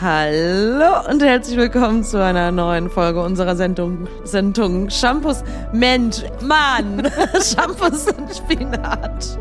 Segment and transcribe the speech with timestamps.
[0.00, 7.02] Hallo und herzlich willkommen zu einer neuen Folge unserer Sendung, Sendung Shampoos, Mensch, Mann,
[7.34, 9.38] Shampoos und Spinat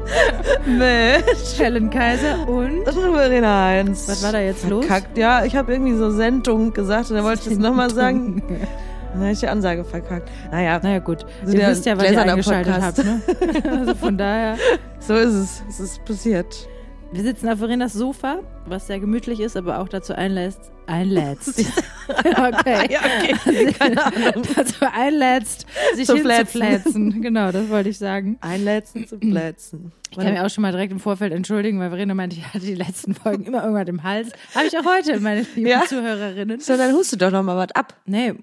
[0.65, 4.09] mit Helen Kaiser und Verena Heinz.
[4.09, 4.85] was war da jetzt los?
[4.85, 5.17] Verkackt.
[5.17, 8.43] Ja, ich habe irgendwie so Sendung gesagt und dann wollte ich das nochmal sagen.
[9.11, 10.29] Dann habe ich die Ansage verkackt.
[10.51, 12.97] Naja, Naja gut, So ihr wisst ja, was ihr eingeschaltet Podcast.
[12.99, 13.07] habt.
[13.07, 13.71] Ne?
[13.79, 14.55] Also von daher,
[14.99, 15.63] so ist es.
[15.67, 16.67] Es ist passiert.
[17.11, 21.59] Wir sitzen auf Verenas Sofa, was sehr gemütlich ist, aber auch dazu einlässt, einlädst.
[22.09, 22.87] okay.
[22.91, 23.73] Ja, okay.
[23.79, 24.43] Keine Ahnung.
[24.55, 27.21] Dazu einlädst, sich Zu hinzuflätzen.
[27.21, 28.37] Genau, das wollte ich sagen.
[28.41, 29.91] Einletzen zu plätzen.
[30.11, 32.65] Ich kann mich auch schon mal direkt im Vorfeld entschuldigen, weil Verena meinte, ich hatte
[32.65, 34.31] die letzten Folgen immer irgendwas im Hals.
[34.55, 35.83] Habe ich auch heute, meine lieben Ja?
[35.85, 36.59] Zuhörerinnen.
[36.59, 37.95] So, dann hustet doch noch mal was ab.
[38.05, 38.33] Nee,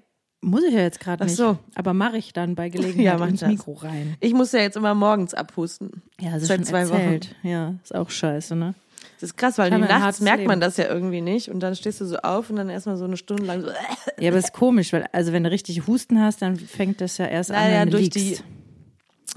[0.41, 1.35] muss ich ja jetzt gerade Ach nicht.
[1.37, 1.57] so.
[1.75, 3.49] Aber mache ich dann bei Gelegenheit Ja, ins das.
[3.49, 4.15] Mikro rein.
[4.19, 6.01] Ich muss ja jetzt immer morgens abhusten.
[6.19, 7.35] Ja, das ist Seit schon zwei erzählt.
[7.43, 8.73] Ja, ist auch scheiße, ne?
[9.19, 12.01] Das ist krass, weil die nachts merkt man das ja irgendwie nicht und dann stehst
[12.01, 13.69] du so auf und dann erstmal so eine Stunde lang so.
[14.19, 17.25] Ja, aber ist komisch, weil also wenn du richtig Husten hast, dann fängt das ja
[17.25, 18.43] erst an, Naja, wenn du durch liegst.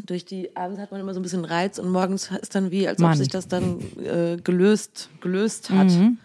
[0.00, 2.70] die, durch die, abends hat man immer so ein bisschen Reiz und morgens ist dann
[2.70, 3.16] wie, als ob Mann.
[3.18, 5.88] sich das dann äh, gelöst, gelöst hat.
[5.88, 6.18] Mhm.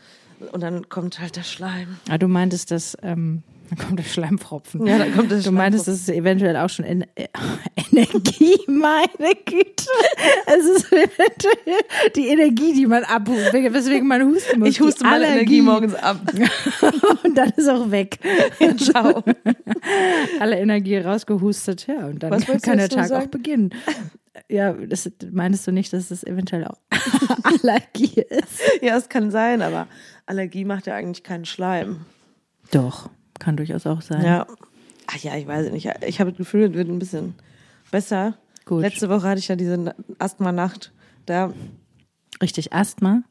[0.51, 1.97] Und dann kommt halt der Schleim.
[2.09, 4.85] Ah, du meintest, dass ähm, dann kommt der Schleimfropfen.
[4.85, 7.27] Ja, dann kommt der Du meintest, das ist eventuell auch schon en äh,
[7.91, 9.85] Energie, meine Güte.
[10.45, 14.69] Es ist eventuell die Energie, die man abhust, weswegen man husten muss.
[14.69, 16.21] Ich huste die meine Energie morgens ab.
[17.23, 18.19] und dann ist auch weg.
[18.77, 19.23] Ciao.
[20.39, 23.31] Alle Energie rausgehustet, ja, und dann Was kann der Tag auch sagen?
[23.31, 23.69] beginnen.
[24.49, 26.77] Ja, das, meinst du nicht, dass das eventuell auch
[27.43, 28.61] Allergie ist?
[28.81, 29.87] Ja, es kann sein, aber
[30.25, 32.05] Allergie macht ja eigentlich keinen Schleim.
[32.71, 34.23] Doch, kann durchaus auch sein.
[34.23, 34.47] Ja.
[35.07, 35.87] Ach ja, ich weiß nicht.
[36.07, 37.35] Ich habe das Gefühl, es wird ein bisschen
[37.91, 38.37] besser.
[38.65, 38.81] Gut.
[38.81, 40.91] Letzte Woche hatte ich ja diese Asthma-Nacht.
[41.25, 41.53] Da,
[42.41, 43.23] Richtig, Asthma?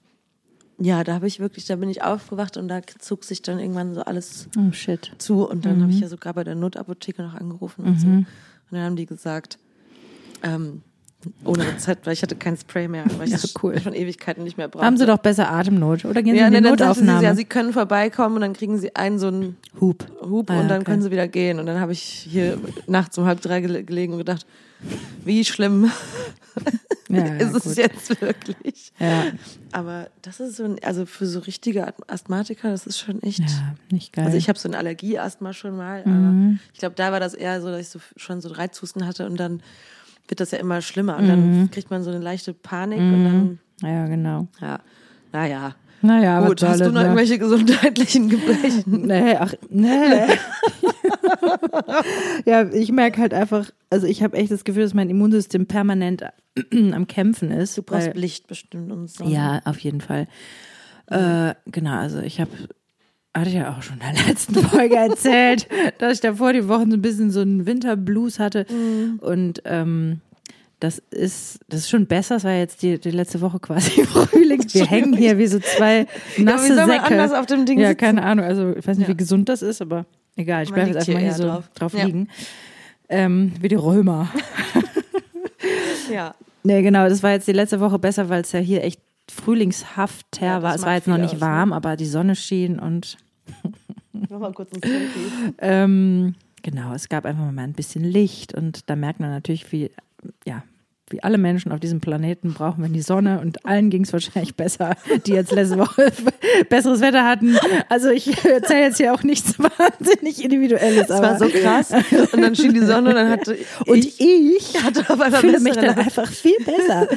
[0.79, 3.95] ja, da habe ich wirklich, da bin ich aufgewacht und da zog sich dann irgendwann
[3.95, 5.13] so alles Oh shit.
[5.19, 5.49] zu.
[5.49, 5.91] Und dann habe Mhm.
[5.91, 8.07] ich ja sogar bei der Notapotheke noch angerufen und so.
[8.09, 8.27] Und
[8.71, 9.59] dann haben die gesagt,
[10.43, 10.83] ähm,
[11.45, 13.81] ohne Rezept, weil ich hatte kein Spray mehr, weil ich Ja, das cool.
[13.81, 14.87] schon Ewigkeiten nicht mehr brauchte.
[14.87, 17.23] Haben Sie doch besser Atemnot oder gehen Sie ja, in die nee, sagte sie, Notaufnahme?
[17.25, 20.07] ja, sie können vorbeikommen und dann kriegen sie einen so einen Hub.
[20.23, 20.91] Hub Ah, und dann okay.
[20.91, 21.59] können sie wieder gehen.
[21.59, 24.47] Und dann habe ich hier nachts um halb drei gele- gelegen und gedacht,
[25.25, 25.91] wie schlimm
[27.09, 27.77] Ja, ist ja, es gut.
[27.77, 28.93] jetzt wirklich?
[28.99, 29.27] Ja,
[29.73, 33.41] Aber das ist so, ein, also für so richtige Asthmatiker, das ist schon echt.
[33.41, 34.25] ja, nicht geil.
[34.27, 36.59] Also ich habe so ein Allergieasthma schon mal, aber Mhm.
[36.73, 39.39] ich glaube, da war das eher so, dass ich so schon so Reizhusten hatte und
[39.39, 39.63] dann
[40.29, 41.29] wird das ja immer schlimmer und Mhm.
[41.29, 44.49] dann kriegt man so eine leichte Panik und dann, ja, genau.
[44.61, 44.81] ja,
[45.33, 45.75] naja.
[46.03, 47.03] Naja, Gut, hast du noch ne?
[47.03, 48.85] irgendwelche gesundheitlichen Gebrechen?
[49.07, 50.27] Nee, ach, nee.
[52.45, 56.23] ja, ich merke halt einfach, also ich habe echt das Gefühl, dass mein Immunsystem permanent
[56.93, 57.79] am Kämpfen ist.
[57.79, 59.25] Du brauchst Licht bestimmt und so.
[59.25, 60.27] Ja, auf jeden Fall.
[61.07, 62.51] Äh, genau, also ich habe,
[63.35, 65.69] hatte ich ja auch schon in der letzten Folge erzählt,
[65.99, 68.65] dass ich davor die Wochen so ein bisschen so einen Winterblues hatte.
[69.21, 70.21] Und ähm,
[70.81, 72.37] das ist, das ist schon besser.
[72.37, 74.63] Es war jetzt die, die letzte Woche quasi Frühling.
[74.73, 76.07] Wir hängen hier wie so zwei
[76.37, 77.05] nasse wie soll man Säcke.
[77.07, 78.01] anders auf dem Ding ja, sitzen?
[78.01, 78.45] keine Ahnung.
[78.45, 79.15] Also ich weiß nicht, Ja.
[79.15, 80.05] wie gesund das ist, aber
[80.37, 80.63] egal.
[80.65, 81.65] Ich bleibe jetzt einfach hier hier so drauf.
[81.75, 82.05] drauf, Ja.
[82.05, 82.29] liegen.
[83.09, 84.29] Ähm, wie die Römer.
[86.13, 86.35] ja.
[86.63, 90.47] Nee, genau, das war jetzt die letzte Woche besser, weil es ja hier echt frühlingshafter
[90.47, 90.75] Ja, war.
[90.75, 91.41] Es war jetzt noch nicht aus, ne?
[91.41, 93.17] warm, aber die Sonne schien und
[94.31, 95.55] Mach mal kurz ein Selfie.
[95.59, 99.91] ähm, genau, es gab einfach mal ein bisschen Licht und da merkt man natürlich, wie,
[100.47, 100.63] ja,
[101.11, 104.55] wie alle Menschen auf diesem Planeten brauchen wir die Sonne und allen ging es wahrscheinlich
[104.55, 104.97] besser,
[105.27, 106.11] die jetzt letzte Woche
[106.71, 107.57] besseres Wetter hatten.
[107.91, 111.09] Also ich erzähle jetzt hier auch nichts wahnsinnig Individuelles.
[111.09, 111.93] Das war aber so krass.
[112.33, 115.61] Und dann schien die Sonne und dann hatte und ich, ich hatte auf einmal fühle
[115.61, 117.09] mich dann einfach viel besser.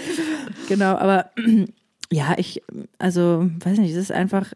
[0.67, 1.31] genau, aber
[2.11, 2.61] ja, ich,
[2.99, 4.51] also, weiß nicht, es ist einfach,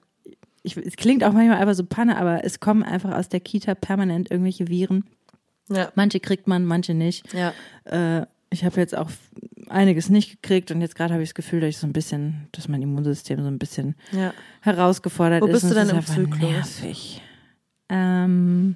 [0.63, 3.75] ich, es klingt auch manchmal einfach so Panne, aber es kommen einfach aus der Kita
[3.75, 5.05] permanent irgendwelche Viren.
[5.69, 5.91] Ja.
[5.95, 7.25] Manche kriegt man, manche nicht.
[7.33, 7.53] Ja.
[7.85, 9.09] Äh, ich habe jetzt auch
[9.69, 12.47] einiges nicht gekriegt und jetzt gerade habe ich das Gefühl, dass ich so ein bisschen,
[12.51, 14.33] dass mein Immunsystem so ein bisschen ja.
[14.59, 15.53] herausgefordert Wo ist.
[15.53, 16.41] bist und du denn ist im Zyklus?
[16.41, 17.21] Nervig.
[17.89, 18.75] Ähm,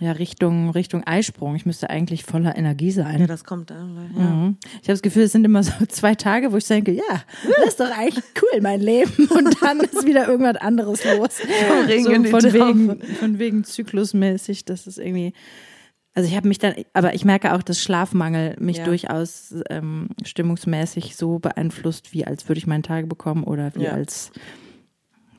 [0.00, 1.54] ja, Richtung, Richtung Eisprung.
[1.56, 3.20] Ich müsste eigentlich voller Energie sein.
[3.20, 4.10] ja, das kommt dann.
[4.16, 4.22] Ja.
[4.24, 4.56] Mhm.
[4.72, 7.22] Ich habe das Gefühl, es sind immer so zwei Tage, wo ich denke, ja,
[7.58, 9.28] das ist doch eigentlich cool, mein Leben.
[9.30, 11.38] Und dann ist wieder irgendwas anderes los.
[11.38, 11.88] So von,
[12.52, 15.32] wegen, von wegen zyklusmäßig, das ist irgendwie.
[16.12, 18.84] Also ich habe mich dann, aber ich merke auch, dass Schlafmangel mich Ja.
[18.84, 23.92] durchaus ähm, stimmungsmäßig so beeinflusst, wie als würde ich meinen Tage bekommen oder wie Ja.
[23.92, 24.32] als,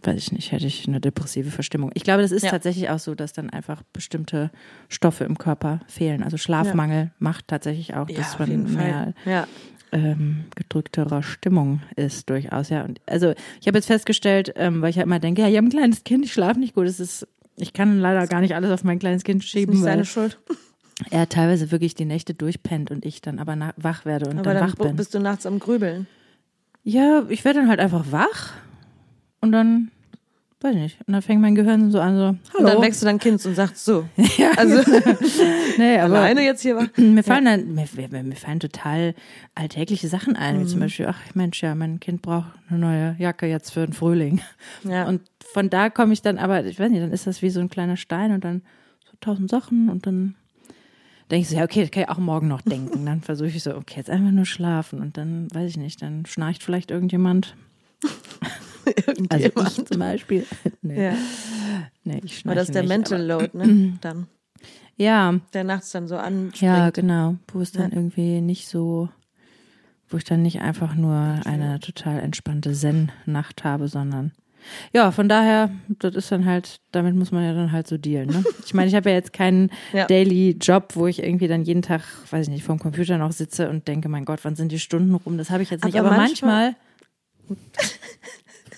[0.04, 1.92] weiß ich nicht, hätte ich eine depressive Verstimmung.
[1.94, 2.50] Ich glaube, das ist Ja.
[2.52, 4.50] tatsächlich auch so, dass dann einfach bestimmte
[4.90, 6.24] Stoffe im Körper fehlen.
[6.24, 9.14] Also Schlafmangel macht tatsächlich auch, Ja, dass auf man mehr.
[9.26, 9.48] Ja.
[9.94, 12.84] ähm, gedrückterer Stimmung ist durchaus, ja.
[12.84, 15.68] Und also ich habe jetzt festgestellt, ähm, weil ich ja immer denke, ja, ich habe
[15.68, 16.88] ein kleines Kind, ich schlafe nicht gut.
[16.88, 17.28] Das ist,
[17.58, 19.74] ich kann leider gar nicht alles auf mein kleines Kind schieben.
[19.76, 20.40] Nicht weil seine Schuld.
[21.10, 24.54] er teilweise wirklich die Nächte durchpennt und ich dann aber na- wach werde und Aber
[24.54, 24.96] dann, dann wach bin.
[24.96, 26.08] bist du nachts am Grübeln.
[26.84, 28.54] Ja, ich werde dann halt einfach wach
[29.42, 29.92] und dann,
[30.62, 32.38] weiß ich nicht, und dann fängt mein Gehirn so an, so, hallo.
[32.60, 34.08] Und dann wächst du dein Kind und sagst so.
[34.38, 34.78] ja, Also
[35.78, 36.88] nee, aber alleine jetzt hier war.
[36.98, 39.16] mir fallen dann, mir, mir, mir fallen total
[39.56, 40.84] alltägliche Sachen ein, wie zum Mhm.
[40.84, 44.42] Beispiel, ach Mensch, ja, mein Kind braucht eine neue Jacke jetzt für den Frühling.
[44.84, 45.08] Ja.
[45.08, 45.22] Und
[45.54, 47.70] von da komme ich dann aber, ich weiß nicht, dann ist das wie so ein
[47.70, 48.62] kleiner Stein und dann
[49.06, 50.36] so tausend Sachen und dann
[51.32, 53.06] denke ich so, ja, okay, das kann ich auch morgen noch denken.
[53.06, 56.26] Dann versuche ich so, okay, jetzt einfach nur schlafen und dann, weiß ich nicht, dann
[56.26, 57.56] schnarcht vielleicht irgendjemand.
[59.30, 60.46] Also ich zum Beispiel.
[60.82, 61.14] Nee, ja.
[62.04, 63.98] nee ich Aber das ist der nicht, Mental Load, ne?
[64.02, 64.28] Dann.
[64.98, 66.62] Ja, Der nachts dann so anspringt.
[66.62, 67.36] ja, genau.
[67.52, 67.98] Wo es dann Ja.
[67.98, 69.10] irgendwie nicht so,
[70.10, 71.16] wo ich dann nicht einfach nur
[71.46, 74.32] eine total entspannte Zen-Nacht habe, sondern
[74.94, 78.30] ja, von daher, das ist dann halt, damit muss man ja dann halt so dealen.
[78.30, 78.44] Ne?
[78.66, 80.06] Ich meine, ich habe ja jetzt keinen Ja.
[80.06, 83.70] Daily Job, wo ich irgendwie dann jeden Tag, weiß ich nicht, vorm Computer noch sitze
[83.72, 85.38] und denke, mein Gott, wann sind die Stunden rum?
[85.40, 85.98] Das habe ich jetzt nicht.
[85.98, 86.76] Aber Aber, manchmal.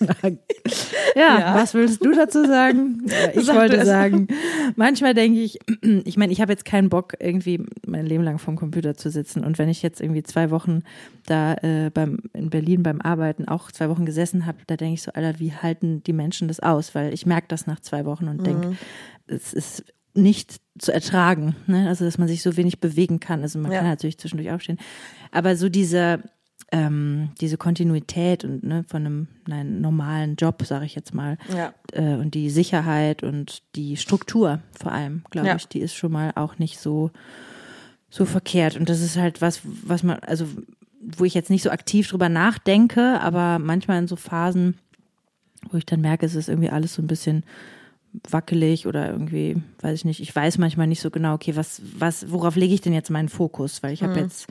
[1.14, 1.54] ja, Ja.
[1.54, 3.06] was willst du dazu sagen?
[3.34, 4.28] Ich Sag wollte sagen,
[4.76, 5.58] manchmal denke ich,
[6.04, 9.44] ich meine, ich habe jetzt keinen Bock, irgendwie mein Leben lang vorm Computer zu sitzen.
[9.44, 10.82] Und wenn ich jetzt irgendwie zwei Wochen
[11.26, 15.02] da äh, beim, in Berlin beim Arbeiten auch zwei Wochen gesessen habe, da denke ich
[15.02, 16.94] so, Alter, wie halten die Menschen das aus?
[16.94, 18.76] Weil ich merke das nach zwei Wochen und denke,
[19.26, 19.84] es ist
[20.16, 21.88] nicht zu ertragen, ne?
[21.88, 23.42] Also dass man sich so wenig bewegen kann.
[23.42, 23.78] Also man Ja.
[23.78, 24.78] kann natürlich zwischendurch aufstehen.
[25.32, 26.20] Aber so diese,
[26.74, 31.72] ähm, diese Kontinuität und ne, von einem, einem normalen Job, sage ich jetzt mal, Ja.
[31.92, 35.54] äh, und die Sicherheit und die Struktur vor allem, glaube Ja.
[35.56, 37.12] ich, die ist schon mal auch nicht so,
[38.10, 38.76] so verkehrt.
[38.76, 40.46] Und das ist halt was, was man, also
[41.00, 44.74] wo ich jetzt nicht so aktiv drüber nachdenke, aber manchmal in so Phasen,
[45.70, 47.44] wo ich dann merke, es ist irgendwie alles so ein bisschen
[48.30, 52.30] wackelig oder irgendwie, weiß ich nicht, ich weiß manchmal nicht so genau, okay, was, was,
[52.30, 53.82] worauf lege ich denn jetzt meinen Fokus?
[53.82, 54.46] Weil ich habe jetzt,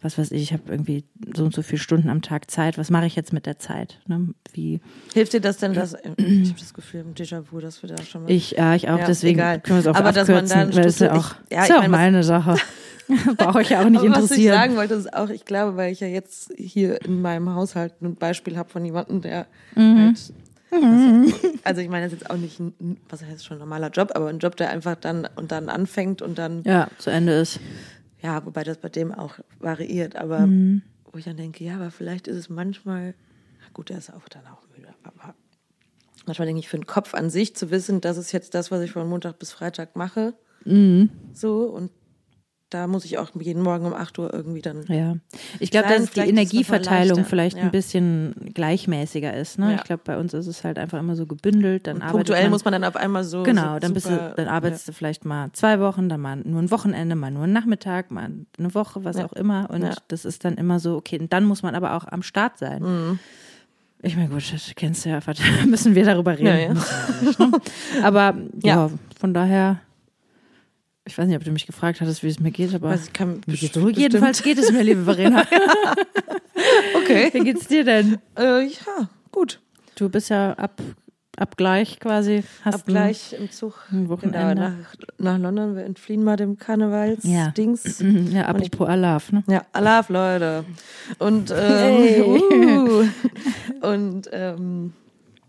[0.00, 1.04] was weiß ich, ich habe irgendwie
[1.34, 3.98] so und so viele Stunden am Tag Zeit, was mache ich jetzt mit der Zeit?
[4.06, 4.28] Ne?
[4.52, 4.80] Wie,
[5.14, 6.00] Hilft dir das denn, dass ich
[6.50, 8.30] habe das Gefühl im Déjà-vu, dass wir da schon mal.
[8.30, 9.60] Ich, ja, ich auch, Ja, deswegen egal.
[9.60, 11.68] können wir es auch Aber dass man abkürzen, dann es ja auch, ich- ja, ist
[11.70, 12.54] ich ja auch meine, Sache.
[13.38, 14.54] Braucht euch ja auch nicht Aber was ich interessieren.
[14.54, 18.14] sagen wollte, ist auch, ich glaube, weil ich ja jetzt hier in meinem Haushalt ein
[18.16, 19.98] Beispiel habe von jemandem, der Mhm.
[20.08, 20.32] halt.
[20.70, 23.90] Also, also ich meine, das ist jetzt auch nicht ein, was heißt schon ein normaler
[23.90, 27.10] Job, aber ein Job, der einfach dann und dann anfängt und dann, ja, ja, zu
[27.10, 27.60] Ende ist.
[28.44, 30.82] wobei das bei dem auch variiert, aber Mhm.
[31.10, 33.14] wo ich dann denke, ja, aber vielleicht ist es manchmal,
[33.60, 35.34] na gut, der ist auch dann auch müde, aber
[36.26, 38.82] manchmal denke ich, für den Kopf an sich zu wissen, das ist jetzt das, was
[38.82, 40.34] ich von Montag bis Freitag mache,
[40.64, 41.10] Mhm.
[41.32, 41.90] so und
[42.70, 45.16] da muss ich auch jeden Morgen um 8 Uhr irgendwie dann Ja.
[45.58, 47.62] Ich glaube, dass die Energieverteilung vielleicht Ja.
[47.64, 49.58] ein bisschen gleichmäßiger ist.
[49.58, 49.70] Ne?
[49.70, 49.76] Ja.
[49.76, 51.86] Ich glaube, bei uns ist es halt einfach immer so gebündelt.
[51.86, 53.42] Dann arbeitet Punktuell man, muss man dann auf einmal so.
[53.42, 56.60] Genau, so dann, bist du, dann arbeitest du vielleicht mal zwei Wochen, dann mal nur
[56.60, 59.24] ein Wochenende, mal nur einen Nachmittag, mal eine Woche, was Ja.
[59.24, 59.70] auch immer.
[59.70, 59.94] Und Ja.
[60.08, 62.82] das ist dann immer so, okay, und dann muss man aber auch am Start sein.
[62.82, 63.18] Mhm.
[64.02, 65.20] Ich meine, gut, das kennst du ja,
[65.66, 66.46] müssen wir darüber reden.
[66.46, 66.74] Ja, ja.
[66.74, 66.82] Ne?
[68.02, 68.86] Aber ja.
[68.86, 68.90] Ja.
[69.18, 69.80] von daher,
[71.08, 73.40] ich weiß nicht, ob du mich gefragt hattest, wie es mir geht, aber ich, kann
[73.46, 73.88] best- so.
[73.88, 75.44] jedenfalls geht es mir, liebe Verena.
[76.94, 77.30] Okay.
[77.32, 78.18] Wie geht's dir denn?
[78.36, 79.60] Äh, ja, gut.
[79.94, 80.80] Du bist ja ab,
[81.36, 82.42] ab gleich quasi.
[82.64, 83.74] Hast Ab gleich im Zug.
[83.90, 84.54] ein Genau, Wochenende.
[84.54, 85.76] nach, nach London.
[85.76, 86.56] Wir entfliehen mal dem Ja.
[86.64, 88.00] Karnevals-Dings.
[88.00, 89.44] Ein, ja, apropos Alaf, ne?
[89.48, 90.64] Ja, Alaf, Leute.
[91.18, 92.22] Und, ähm, Hey.
[92.22, 93.04] uh,
[93.86, 94.92] und ähm,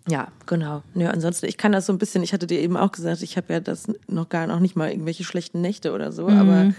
[0.09, 0.83] ja, genau.
[0.95, 3.37] Ja, ansonsten, ich kann das so ein bisschen, ich hatte dir eben auch gesagt, ich
[3.37, 6.35] habe ja das noch gar noch nicht mal irgendwelche schlechten Nächte oder so, Mhm.
[6.37, 6.73] aber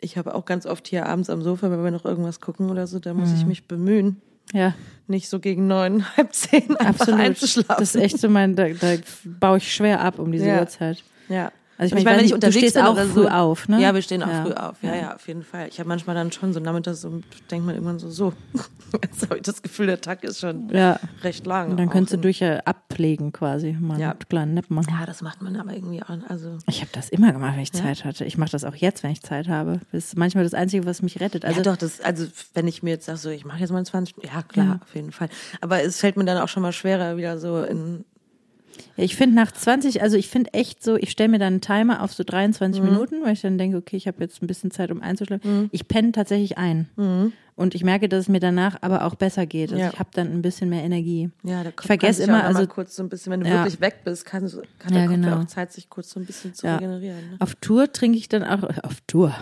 [0.00, 2.86] ich habe auch ganz oft hier abends am Sofa, wenn wir noch irgendwas gucken oder
[2.86, 3.34] so, da muss Mhm.
[3.36, 4.20] ich mich bemühen,
[4.52, 4.74] Ja,
[5.06, 7.20] nicht so gegen neun, halb zehn einfach absolut.
[7.20, 7.76] einzuschlafen.
[7.78, 8.96] Das ist echt so mein, da, da
[9.40, 10.60] baue ich schwer ab um diese Ja.
[10.60, 11.02] Uhrzeit.
[11.28, 11.50] ja.
[11.76, 13.80] Also ich meine, wenn ich du unterwegs stehst bin auch früh so, auf, ne?
[13.80, 14.44] Ja, wir stehen auch Ja.
[14.44, 14.76] früh auf.
[14.82, 15.66] Ja, ja, auf jeden Fall.
[15.68, 18.32] Ich habe manchmal dann schon so nachmittags so, denkt man irgendwann so, so.
[19.02, 21.00] Jetzt habe ich das Gefühl, der Tag ist schon Ja.
[21.24, 21.70] recht lang.
[21.72, 24.10] Und dann könntest du durch äh, ablegen quasi, mal Ja.
[24.10, 24.86] einen kleinen Nap machen.
[24.96, 26.08] Ja, das macht man aber irgendwie auch.
[26.28, 28.24] Also, Ich habe das immer gemacht, wenn ich Zeit hatte.
[28.24, 29.80] Ich mache das auch jetzt, wenn ich Zeit habe.
[29.90, 31.44] Das ist manchmal das Einzige, was mich rettet.
[31.44, 33.84] Also ja, doch, das, also wenn ich mir jetzt sage, so, ich mache jetzt mal
[33.84, 34.78] 20 Minuten, ja klar, Ja.
[34.84, 35.28] auf jeden Fall.
[35.60, 38.13] Aber es fällt mir dann auch schon mal schwerer, wieder so in Ja,
[38.96, 42.02] ich finde nach 20, also ich finde echt so, ich stelle mir dann einen Timer
[42.02, 42.88] auf so 23 Mhm.
[42.90, 45.68] Minuten, weil ich dann denke, okay, ich habe jetzt ein bisschen Zeit, um einzuschlafen.
[45.72, 46.88] Ich penne tatsächlich ein.
[47.56, 49.70] Und ich merke, dass es mir danach aber auch besser geht.
[49.70, 49.80] Also Mhm.
[49.82, 49.90] Ja.
[49.92, 51.30] ich habe dann ein bisschen mehr Energie.
[51.44, 53.58] Ja, da ich vergesse immer, also kurz so ein bisschen, wenn du Ja.
[53.62, 54.50] wirklich weg bist, kann,
[54.80, 55.40] kann Ja, der Kopf ja genau.
[55.42, 56.74] auch Zeit, sich kurz so ein bisschen zu Ja.
[56.76, 57.16] regenerieren.
[57.30, 57.36] Ne?
[57.38, 59.32] auf Tour trinke ich dann auch, auf Tour.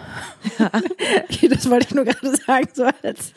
[1.51, 3.33] das wollte ich nur gerade sagen, so als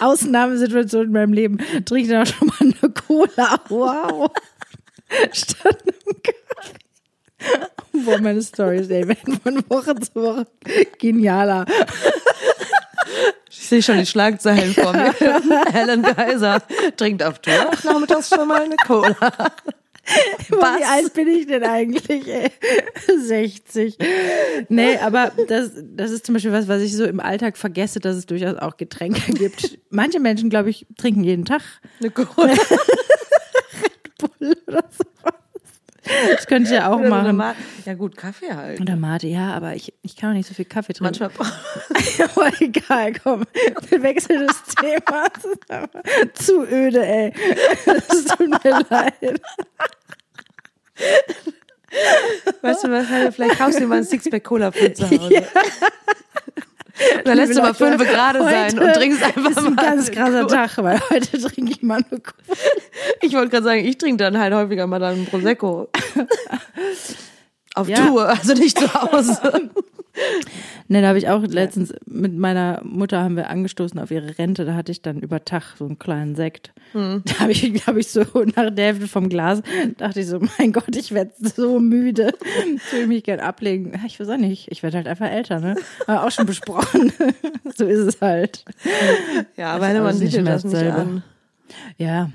[0.00, 3.60] Ausnahmesituation in meinem Leben trinke ich dann auch schon mal eine Cola.
[3.68, 4.30] Wow.
[5.32, 8.04] Statt einem Kaffee.
[8.04, 10.46] Boah, meine Storys, ey, werden von Woche zu Woche
[10.98, 11.66] genialer.
[13.50, 15.14] Ich sehe schon die Schlagzeilen vor mir.
[15.72, 16.62] Helen Geiser
[16.96, 19.14] trinkt auf Tour nachmittags schon mal eine Cola.
[20.50, 22.26] Boah, Wie alt bin ich denn eigentlich?
[22.26, 22.50] Ey?
[23.06, 23.96] 60.
[24.68, 28.16] Nee, aber das, das ist zum Beispiel was, was ich so im Alltag vergesse, dass
[28.16, 29.78] es durchaus auch Getränke gibt.
[29.90, 31.62] Manche Menschen, glaube ich, trinken jeden Tag
[32.00, 32.54] Eine Cola.
[34.70, 35.34] Oder sowas.
[36.34, 37.36] Das könnte ich ja auch Oder machen.
[37.36, 38.80] Ma- Ja gut, Kaffee halt.
[38.80, 41.16] Oder Mate, ja, aber ich, ich kann auch nicht so viel Kaffee trinken.
[41.20, 41.30] Manchmal
[42.34, 43.44] aber egal, komm.
[43.88, 45.26] Wir wechseln das Thema.
[45.68, 47.32] Das zu öde, ey.
[47.86, 49.40] Es tut mir leid.
[52.62, 55.42] Weißt du was, vielleicht kaufst du dir mal ein Sixpack Cola für zu Hause.
[57.24, 59.84] Oder lässt du mal fünf gerade sein und trinkst einfach ist ein mal.
[59.84, 60.46] ganz krasser.
[60.46, 62.58] Tag, weil heute trinke ich mal eine Cola.
[63.20, 65.88] Ich wollte gerade sagen, ich trinke dann halt häufiger mal dann einen Prosecco.
[67.74, 68.06] Auf Ja.
[68.06, 69.70] Tour, also nicht zu Hause.
[70.88, 74.64] Ne, da habe ich auch letztens mit meiner Mutter haben wir angestoßen auf ihre Rente.
[74.64, 76.72] Da hatte ich dann über Tag so einen kleinen Sekt.
[76.92, 77.22] Hm.
[77.24, 78.22] Da habe ich, glaube ich, so
[78.56, 79.62] nach der Hälfte vom Glas
[79.98, 82.34] dachte ich so, mein Gott, ich werde so müde.
[82.74, 83.92] Ich will mich gern ablegen.
[83.94, 84.66] Ja, Ich weiß auch nicht.
[84.72, 85.76] Ich werde halt einfach älter, ne?
[86.08, 87.12] Haben wir auch schon besprochen.
[87.76, 88.64] so ist es halt.
[89.56, 90.98] Ja, aber ist man sieht mehr das nicht dasselbe.
[90.98, 91.22] an.
[91.98, 92.30] Ja.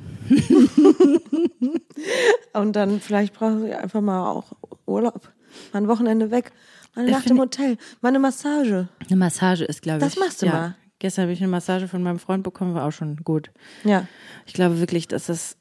[2.54, 4.46] Und dann vielleicht brauchst du einfach mal auch
[4.86, 5.32] Urlaub.
[5.74, 6.51] Mal ein Wochenende weg.
[6.96, 7.77] Mal eine Ich Nacht im Hotel.
[8.01, 8.88] Mal eine Massage.
[9.08, 10.04] Eine Massage ist, glaube ich.
[10.04, 10.51] Das machst du ja.
[10.51, 10.75] mal.
[11.00, 13.51] Gestern habe ich eine Massage von meinem Freund bekommen, war auch schon gut.
[13.84, 14.08] Ja.
[14.46, 15.58] Ich glaube wirklich, dass das,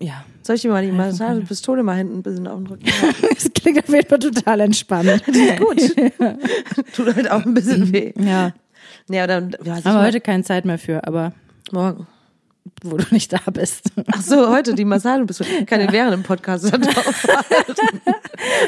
[0.00, 0.24] ja.
[0.42, 2.84] Soll ich dir mal die Massagepistole mal hinten ein bisschen auf den Rücken?
[3.34, 5.24] Das klingt auf jeden Fall total entspannt.
[5.58, 5.96] Gut.
[6.94, 8.12] Tut halt auch ein bisschen weh.
[8.18, 8.52] Ja.
[9.08, 11.32] Ja, dann, ja, Aber heute keine Zeit mehr für, aber
[11.70, 12.06] morgen.
[12.82, 13.90] Wo du nicht da bist.
[14.12, 15.64] Ach so, heute die Massagepistole.
[15.66, 17.74] Kann ich während dem Podcast da drauf halten.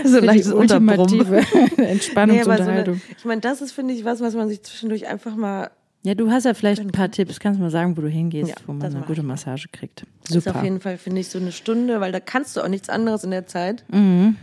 [0.05, 1.25] So leichtes ultimative
[1.55, 3.00] Nee, aber so eine, Entspannungsunterhaltung.
[3.19, 5.71] ich meine, das ist, finde ich, was, was man sich zwischendurch einfach mal
[6.03, 7.41] ja, du hast ja vielleicht ein paar Tipps.
[7.41, 9.25] Kannst du mal sagen, wo du hingehst, Ja, wo man das eine gute.
[9.25, 10.07] Massage kriegt.
[10.29, 10.62] Ist auf Super.
[10.62, 13.33] jeden Fall, finde ich, so eine Stunde, weil da kannst du auch nichts anderes in
[13.33, 13.83] der Zeit.
[13.88, 14.37] Mhm.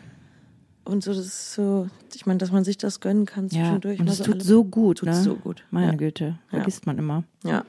[0.84, 4.00] Und so, das ist so, ich meine, dass man sich das gönnen kann Ja, zwischendurch.
[4.00, 5.16] und mal es so tut so gut, Tut ne?
[5.16, 5.64] so gut.
[5.72, 5.98] Meine Ja.
[5.98, 7.24] Güte, vergisst man immer.
[7.46, 7.64] Ja.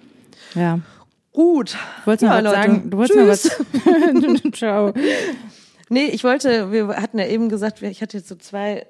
[0.56, 0.80] Ja.
[1.34, 1.74] Gut.
[2.00, 2.56] Du wolltest noch Ja, was Leute.
[2.56, 2.90] sagen?
[2.90, 4.52] Du wolltest noch was.
[4.58, 4.94] Ciao.
[5.90, 8.86] Nee, ich wollte, wir hatten ja eben gesagt, ich hatte jetzt so zwei,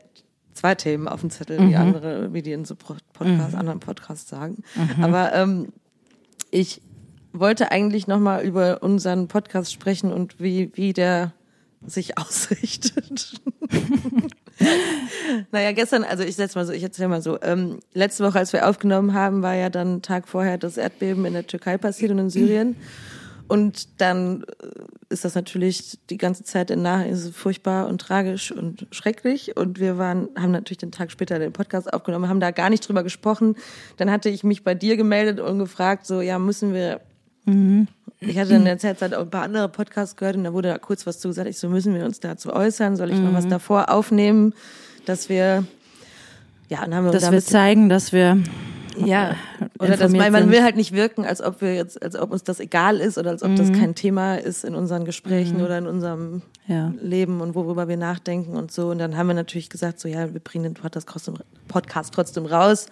[0.53, 1.71] zwei Themen auf dem Zettel, Mhm.
[1.71, 4.63] wie andere Medien so Podcasts, anderen Podcasts sagen.
[4.77, 5.03] Mhm.
[5.05, 5.73] Aber ähm,
[6.51, 6.81] ich
[7.33, 11.33] wollte eigentlich nochmal über unseren Podcast sprechen und wie, wie der
[11.85, 13.41] sich ausrichtet.
[15.51, 18.53] naja, gestern, also ich setz mal so, ich erzähl mal so, ähm, letzte Woche, als
[18.53, 22.19] wir aufgenommen haben, war ja dann Tag vorher das Erdbeben in der Türkei passiert und
[22.19, 22.77] in Syrien.
[23.47, 24.67] Und dann äh,
[25.11, 29.57] ist das natürlich die ganze Zeit in es furchtbar und tragisch und schrecklich.
[29.57, 32.87] Und wir waren, haben natürlich den Tag später den Podcast aufgenommen, haben da gar nicht
[32.89, 33.57] drüber gesprochen.
[33.97, 37.01] Dann hatte ich mich bei dir gemeldet und gefragt, so, ja, müssen wir
[38.21, 40.79] ich hatte in der Zeit auch ein paar andere Podcasts gehört und da wurde da
[40.79, 41.49] kurz was zu gesagt.
[41.49, 42.97] Ich so, müssen wir uns dazu äußern?
[42.97, 43.35] Soll ich noch Mhm.
[43.35, 44.55] was davor aufnehmen,
[45.05, 45.65] dass wir,
[46.69, 48.39] ja, und haben wir Dass da wir zeigen, dass wir
[48.97, 49.35] ja,
[49.81, 50.53] oder das, informiert weil man sind.
[50.53, 53.31] will halt nicht wirken, als ob wir jetzt, als ob uns das egal ist oder
[53.31, 53.57] als ob Mhm.
[53.57, 56.93] das kein Thema ist in unseren Gesprächen oder in unserem Ja.
[57.03, 58.89] Leben und worüber wir nachdenken und so.
[58.91, 62.87] Und dann haben wir natürlich gesagt, so ja, wir bringen den Podcast trotzdem raus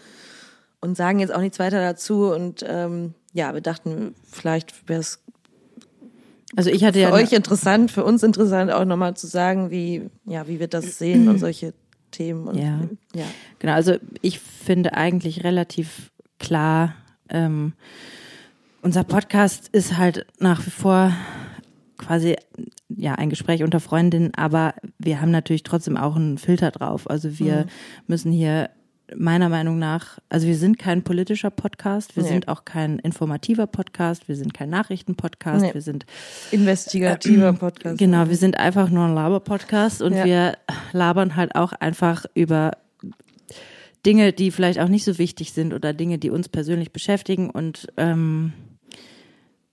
[0.83, 2.27] und sagen jetzt auch nichts weiter dazu.
[2.27, 5.21] Und ähm, ja, wir dachten, vielleicht wäre es
[6.57, 10.11] Also ich hatte für ja euch interessant, für uns interessant, auch nochmal zu sagen, wie,
[10.27, 11.73] ja, wie wir das sehen und solche
[12.11, 12.47] Themen.
[12.49, 12.81] Und, Ja.
[13.15, 13.25] ja.
[13.61, 16.95] Genau, also ich finde eigentlich relativ klar,
[17.31, 17.73] ähm,
[18.83, 21.13] unser Podcast ist halt nach wie vor
[21.97, 22.37] quasi
[22.89, 27.09] ja ein Gespräch unter Freundinnen, aber wir haben natürlich trotzdem auch einen Filter drauf.
[27.09, 27.67] Also wir
[28.09, 28.69] müssen hier
[29.17, 32.29] meiner Meinung nach, also wir sind kein politischer Podcast, wir Nee.
[32.31, 35.75] sind auch kein informativer Podcast, wir sind kein Nachrichtenpodcast, Nee.
[35.75, 36.07] wir sind
[36.51, 37.99] Investigativer Podcast.
[37.99, 40.25] Genau, wir sind einfach nur ein Laber-Podcast und Ja.
[40.25, 40.59] wir
[40.93, 42.73] labern halt auch einfach über
[44.05, 47.87] Dinge, die vielleicht auch nicht so wichtig sind oder Dinge, die uns persönlich beschäftigen und
[47.97, 48.53] ähm,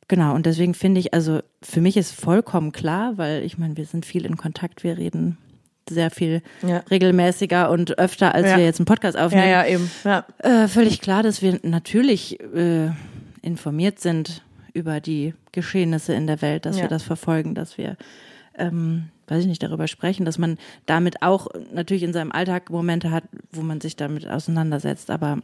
[0.07, 3.85] genau, und deswegen finde ich, also für mich ist vollkommen klar, weil ich meine, wir
[3.85, 5.37] sind viel in Kontakt, wir reden
[5.89, 6.77] sehr viel Ja.
[6.91, 8.57] regelmäßiger und öfter, als Ja.
[8.57, 9.49] wir jetzt einen Podcast aufnehmen.
[9.49, 9.91] Ja, ja, eben.
[10.03, 10.25] Ja.
[10.39, 12.89] Äh, völlig klar, dass wir natürlich äh,
[13.41, 14.43] informiert sind
[14.73, 17.97] über die Geschehnisse in der Welt, dass wir das verfolgen, dass wir,
[18.57, 23.11] ähm, weiß ich nicht, darüber sprechen, dass man damit auch natürlich in seinem Alltag Momente
[23.11, 25.09] hat, wo man sich damit auseinandersetzt.
[25.09, 25.39] Aber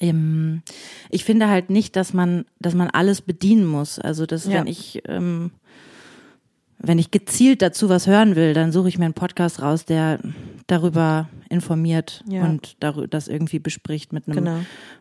[0.00, 0.62] ähm,
[1.10, 3.98] ich finde halt nicht, dass man, dass man alles bedienen muss.
[3.98, 4.52] Also dass Ja.
[4.54, 5.50] wenn ich ähm,
[6.78, 10.18] wenn ich gezielt dazu was hören will, dann suche ich mir einen Podcast raus, der
[10.66, 12.44] darüber informiert Ja.
[12.44, 12.76] und
[13.10, 14.56] das irgendwie bespricht mit einem Genau.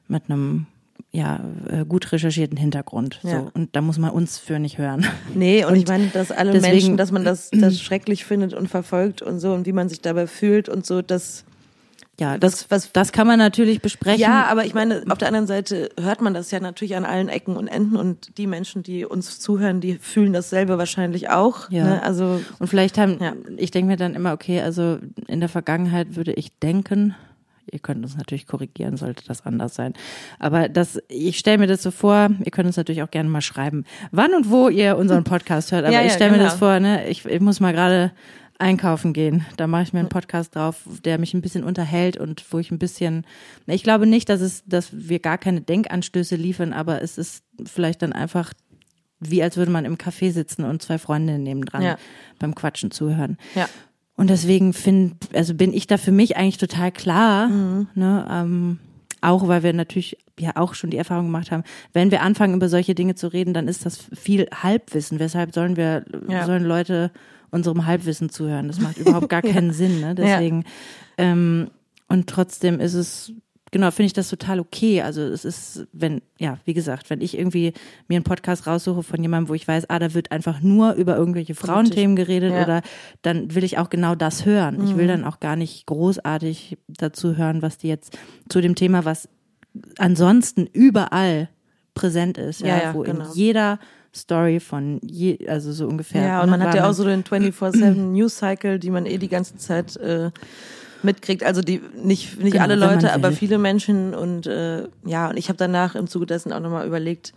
[0.07, 0.65] mit einem
[1.13, 3.19] ja äh, gut recherchierten Hintergrund.
[3.23, 3.41] Ja.
[3.41, 5.05] So und da muss man uns für nicht hören.
[5.33, 8.67] Nee, und, ich meine, dass alle deswegen- Menschen, dass man das, das schrecklich findet und
[8.67, 11.43] verfolgt und so und wie man sich dabei fühlt und so, das
[12.21, 14.21] Ja, das was- das kann man natürlich besprechen.
[14.21, 17.29] Ja, aber ich meine, auf der anderen Seite hört man das ja natürlich an allen
[17.29, 21.71] Ecken und Enden und die Menschen, die uns zuhören, die fühlen dasselbe wahrscheinlich auch.
[21.71, 21.83] Ja.
[21.85, 22.03] Ne?
[22.03, 23.33] Also Und vielleicht haben, Ja.
[23.57, 27.15] ich denke mir dann immer, okay, also in der Vergangenheit würde ich denken,
[27.71, 29.93] ihr könnt uns natürlich korrigieren, sollte das anders sein.
[30.37, 33.41] Aber das, ich stelle mir das so vor, ihr könnt uns natürlich auch gerne mal
[33.41, 35.85] schreiben, wann und wo ihr unseren Podcast hört.
[35.85, 36.49] Aber Ja, ich ja, stelle mir genau.
[36.51, 38.11] das vor, ne, ich, ich muss mal gerade
[38.61, 39.45] einkaufen gehen.
[39.57, 42.71] Da mache ich mir einen Podcast drauf, der mich ein bisschen unterhält und wo ich
[42.71, 43.25] ein bisschen,
[43.67, 48.01] ich glaube nicht, dass es, dass wir gar keine Denkanstöße liefern, aber es ist vielleicht
[48.01, 48.53] dann einfach
[49.23, 51.97] wie als würde man im Café sitzen und zwei Freundinnen nebendran Ja.
[52.39, 53.37] beim Quatschen zuhören.
[53.55, 53.67] ja.
[54.15, 57.87] Und deswegen find, also bin ich da für mich eigentlich total klar, Mhm.
[57.95, 58.79] ne, ähm,
[59.21, 61.63] auch weil wir natürlich ja auch schon die Erfahrung gemacht haben,
[61.93, 65.19] wenn wir anfangen über solche Dinge zu reden, dann ist das viel Halbwissen.
[65.19, 66.45] Weshalb sollen wir, Ja.
[66.45, 67.11] sollen Leute
[67.51, 68.67] unserem Halbwissen zuhören?
[68.67, 69.99] Das macht überhaupt gar keinen Sinn.
[70.01, 70.15] Ne?
[70.15, 70.63] Deswegen
[71.17, 71.69] ähm,
[72.07, 73.31] und trotzdem ist es
[73.73, 75.01] genau finde ich das total okay.
[75.01, 77.71] Also es ist, wenn ja wie gesagt, wenn ich irgendwie
[78.09, 81.15] mir einen Podcast raussuche von jemandem, wo ich weiß, ah, da wird einfach nur über
[81.15, 82.63] irgendwelche Frauenthemen geredet Ja.
[82.63, 82.81] oder
[83.21, 84.83] dann will ich auch genau das hören.
[84.85, 88.17] Ich will dann auch gar nicht großartig dazu hören, was die jetzt
[88.49, 89.29] zu dem Thema, was
[89.97, 91.49] ansonsten überall
[91.93, 93.25] präsent ist, ja, Ja, ja, wo genau.
[93.25, 93.79] in jeder
[94.15, 96.21] Story von je, also so ungefähr.
[96.25, 99.29] Ja, und man hat ja auch so den 24-7 News Cycle, die man eh die
[99.29, 100.31] ganze Zeit äh,
[101.03, 101.43] mitkriegt.
[101.43, 105.47] Also die nicht nicht Genau, alle Leute, aber viele Menschen und äh, ja, und ich
[105.49, 107.33] habe danach im Zuge dessen auch nochmal überlegt,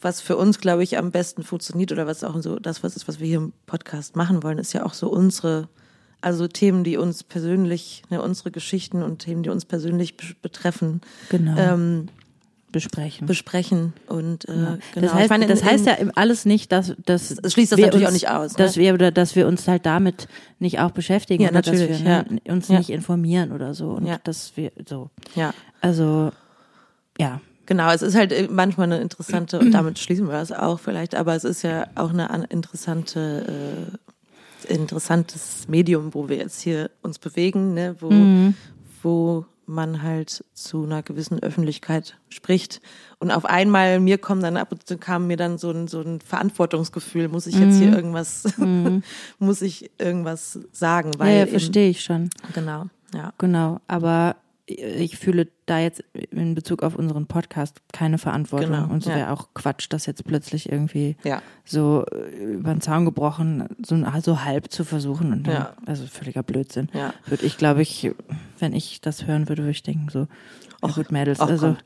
[0.00, 3.06] was für uns, glaube ich, am besten funktioniert oder was auch so das, was ist,
[3.08, 5.68] was wir hier im Podcast machen wollen, ist ja auch so unsere,
[6.20, 11.00] also Themen, die uns persönlich, ne, unsere Geschichten und Themen, die uns persönlich be- betreffen,
[11.30, 12.08] genau ähm,
[12.76, 13.26] besprechen.
[13.26, 13.92] besprechen.
[14.06, 14.76] Und äh, genau.
[14.94, 17.86] Das heißt, meine, in- das heißt ja alles nicht, dass, dass Es schließt das wir
[17.86, 18.58] natürlich uns, auch nicht aus, ne?
[18.64, 22.04] dass wir oder dass wir uns halt damit nicht auch beschäftigen Ja, oder dass natürlich,
[22.04, 22.78] wir ne, uns Ja.
[22.78, 24.18] nicht informieren oder so und Ja.
[24.24, 25.52] dass wir so ja.
[25.80, 26.30] also
[27.18, 30.78] ja Genau, es ist halt äh, manchmal eine interessante, und damit schließen wir das auch
[30.78, 33.90] vielleicht, aber es ist ja auch eine an- interessante,
[34.68, 38.10] äh, interessantes Medium, wo wir jetzt hier uns bewegen, ne, wo,
[39.02, 42.80] wo man halt zu einer gewissen Öffentlichkeit spricht.
[43.18, 46.00] Und auf einmal, mir kommen dann ab und zu kam mir dann so ein, so
[46.00, 48.44] ein Verantwortungsgefühl, muss ich jetzt hier irgendwas,
[49.38, 52.30] muss ich irgendwas sagen, weil ja, ja verstehe ich schon.
[52.54, 53.32] Genau, ja.
[53.38, 54.36] genau aber
[54.68, 56.02] ich fühle da jetzt
[56.32, 59.14] in Bezug auf unseren Podcast keine Verantwortung Genau, und es ja.
[59.14, 61.40] wäre auch Quatsch, das jetzt plötzlich irgendwie Ja.
[61.64, 65.32] so äh, über den Zaun gebrochen, so, so halb zu versuchen.
[65.32, 65.72] Und dann, Ja.
[65.86, 66.88] Also völliger Blödsinn.
[66.92, 67.14] Ja.
[67.26, 68.10] Würde ich, glaube ich,
[68.58, 70.26] wenn ich das hören würde, würde ich denken so,
[70.82, 71.76] ja gut, Mädels, ach, also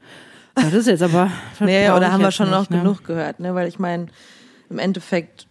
[0.56, 0.64] komm.
[0.64, 1.30] ja, das ist jetzt aber.
[1.60, 2.78] Nee, oder haben wir schon noch ne?
[2.78, 3.54] genug gehört, ne?
[3.54, 4.06] Weil ich meine,
[4.70, 5.46] im Endeffekt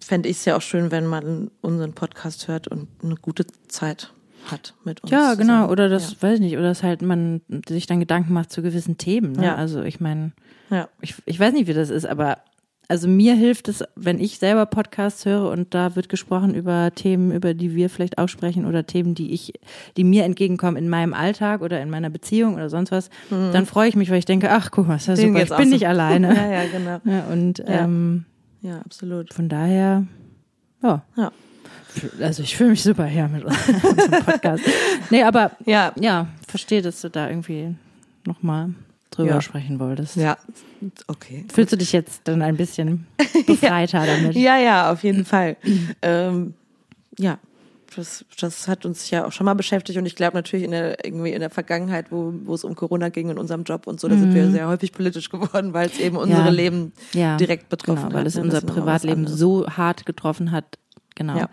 [0.00, 4.12] fände ich es ja auch schön, wenn man unseren Podcast hört und eine gute Zeit
[4.50, 5.10] hat mit uns.
[5.12, 5.54] Ja, genau.
[5.54, 5.70] zusammen.
[5.70, 6.16] Oder das, Ja.
[6.22, 9.32] weiß ich nicht, oder dass halt man sich dann Gedanken macht zu gewissen Themen.
[9.32, 9.44] Ne?
[9.46, 9.54] Ja.
[9.56, 10.32] Also ich meine,
[10.70, 10.88] Ja.
[11.00, 12.38] ich, ich weiß nicht, wie das ist, aber
[12.88, 17.30] also mir hilft es, wenn ich selber Podcasts höre und da wird gesprochen über Themen,
[17.32, 19.54] über die wir vielleicht auch sprechen oder Themen, die ich,
[19.96, 23.88] die mir entgegenkommen in meinem Alltag oder in meiner Beziehung oder sonst was, dann freue
[23.88, 25.18] ich mich, weil ich denke, ach guck mal, ist ja Mhm.
[25.20, 25.72] Super, ich bin so.
[25.74, 26.34] nicht alleine.
[26.34, 27.00] ja, ja, genau.
[27.04, 27.84] Ja, und Ja.
[27.84, 28.24] ähm,
[28.60, 29.32] Ja, absolut.
[29.32, 30.04] von daher,
[30.82, 31.02] ja.
[31.16, 31.32] Ja.
[32.20, 33.44] Also ich fühle mich super hier mit
[33.84, 34.64] unserem Podcast.
[35.10, 37.74] Nee, aber Ja, ja, verstehe, dass du da irgendwie
[38.24, 38.70] nochmal
[39.10, 39.40] drüber Ja.
[39.42, 40.16] sprechen wolltest.
[40.16, 40.38] ja,
[41.06, 41.44] okay.
[41.52, 43.06] Fühlst du dich jetzt dann ein bisschen
[43.46, 44.34] befreiter damit?
[44.36, 45.56] Ja, ja, auf jeden Fall.
[46.02, 46.54] ähm,
[47.18, 47.38] ja,
[47.96, 51.04] das, das hat uns ja auch schon mal beschäftigt und ich glaube natürlich in der,
[51.04, 54.08] irgendwie in der Vergangenheit, wo, wo es um Corona ging in unserem Job und so,
[54.08, 56.46] da sind wir sehr häufig politisch geworden, weil es eben unsere Mhm.
[56.46, 56.52] Ja.
[56.52, 58.14] Leben Ja, direkt betroffen genau, hat.
[58.14, 58.42] weil es ne?
[58.42, 60.78] unser Privatleben so hart getroffen hat.
[61.14, 61.36] Genau.
[61.36, 61.48] Ja.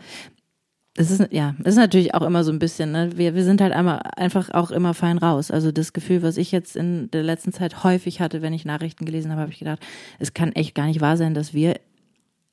[0.95, 3.11] es ist, ja, es ist natürlich auch immer so ein bisschen, ne?
[3.15, 5.51] wir, wir sind halt einmal, einfach auch immer fein raus.
[5.51, 9.05] Also das Gefühl, was ich jetzt in der letzten Zeit häufig hatte, wenn ich Nachrichten
[9.05, 9.79] gelesen habe, habe ich gedacht,
[10.19, 11.79] es kann echt gar nicht wahr sein, dass wir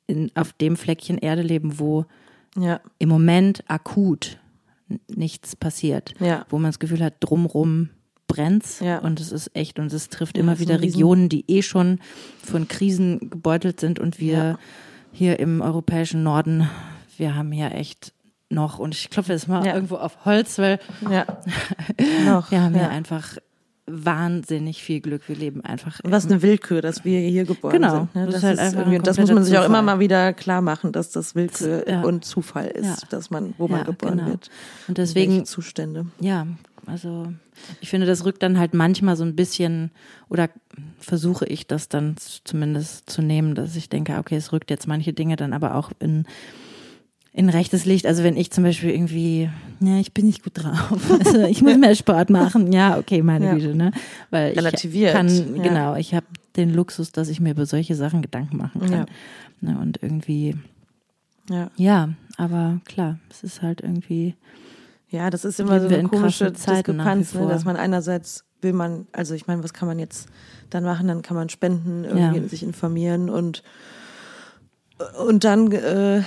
[0.07, 2.05] in, auf dem Fleckchen Erde leben, wo
[2.59, 2.81] Ja.
[2.99, 4.39] im Moment akut
[5.09, 6.15] nichts passiert.
[6.21, 6.47] Ja.
[6.49, 7.91] Wo man das Gefühl hat, drumrum
[8.29, 8.99] brennt's Ja.
[8.99, 12.01] und es ist echt und es trifft Ja, immer wieder Regionen, die eh schon
[12.43, 14.59] von Krisen gebeutelt sind und wir Ja.
[15.13, 16.69] hier im europäischen Norden,
[17.17, 18.13] wir haben hier echt
[18.49, 21.27] noch und ich klopfe jetzt mal irgendwo auf Holz, weil Ja.
[22.25, 22.51] Noch.
[22.53, 22.83] wir haben ja.
[22.83, 23.39] hier einfach
[23.87, 25.29] wahnsinnig viel Glück.
[25.29, 27.95] Wir leben einfach Was eine Willkür, dass wir hier geboren Genau.
[27.95, 28.15] sind.
[28.15, 28.25] Ne?
[28.27, 29.83] Das Das, ist halt einfach ein das muss man sich auch kompletter immer Zufall.
[29.97, 32.03] mal wieder klar machen, dass das Willkür Ja.
[32.03, 32.97] und Zufall ist, Ja.
[33.11, 34.29] dass man, wo man Ja, geboren genau.
[34.31, 34.51] wird.
[34.89, 36.07] Und deswegen Welche Zustände.
[36.21, 36.47] Ja,
[36.87, 37.33] also
[37.81, 39.91] ich finde, das rückt dann halt manchmal so ein bisschen,
[40.29, 40.49] oder
[40.99, 45.13] versuche ich das dann zumindest zu nehmen, dass ich denke, okay, es rückt jetzt manche
[45.13, 46.27] Dinge dann aber auch in,
[47.37, 48.07] in rechtes Licht.
[48.07, 51.77] Also wenn ich zum Beispiel irgendwie, ja, ich bin nicht gut drauf, also ich muss
[51.77, 53.55] mehr Sport machen, ja, okay, meine Ja.
[53.55, 53.93] Güte, ne?
[54.31, 55.63] Weil ich Relativiert, kann, ja.
[55.63, 56.25] genau, ich habe
[56.57, 58.91] den Luxus, dass ich mir über solche Sachen Gedanken machen kann.
[58.91, 59.07] Ja.
[59.61, 60.57] Ne, und irgendwie,
[61.51, 61.71] Ja.
[61.77, 64.35] ja, aber klar, es ist halt irgendwie,
[65.11, 69.07] Ja, das ist immer so eine in komische Diskrepanz, ne, dass man einerseits will man,
[69.13, 70.27] also ich meine, was kann man jetzt
[70.71, 71.07] dann machen?
[71.07, 72.49] Dann kann man spenden, irgendwie Ja.
[72.49, 73.63] sich informieren und
[75.29, 76.23] und dann äh,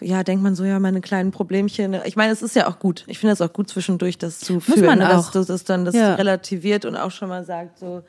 [0.00, 1.94] ja, denkt man so, ja, meine kleinen Problemchen.
[2.04, 3.04] Ich meine, es ist ja auch gut.
[3.06, 5.32] Ich finde es auch gut zwischendurch, das zu fühlen, man ne, dass auch.
[5.32, 6.14] das, das dann das Ja.
[6.14, 8.02] relativiert und auch schon mal sagt so,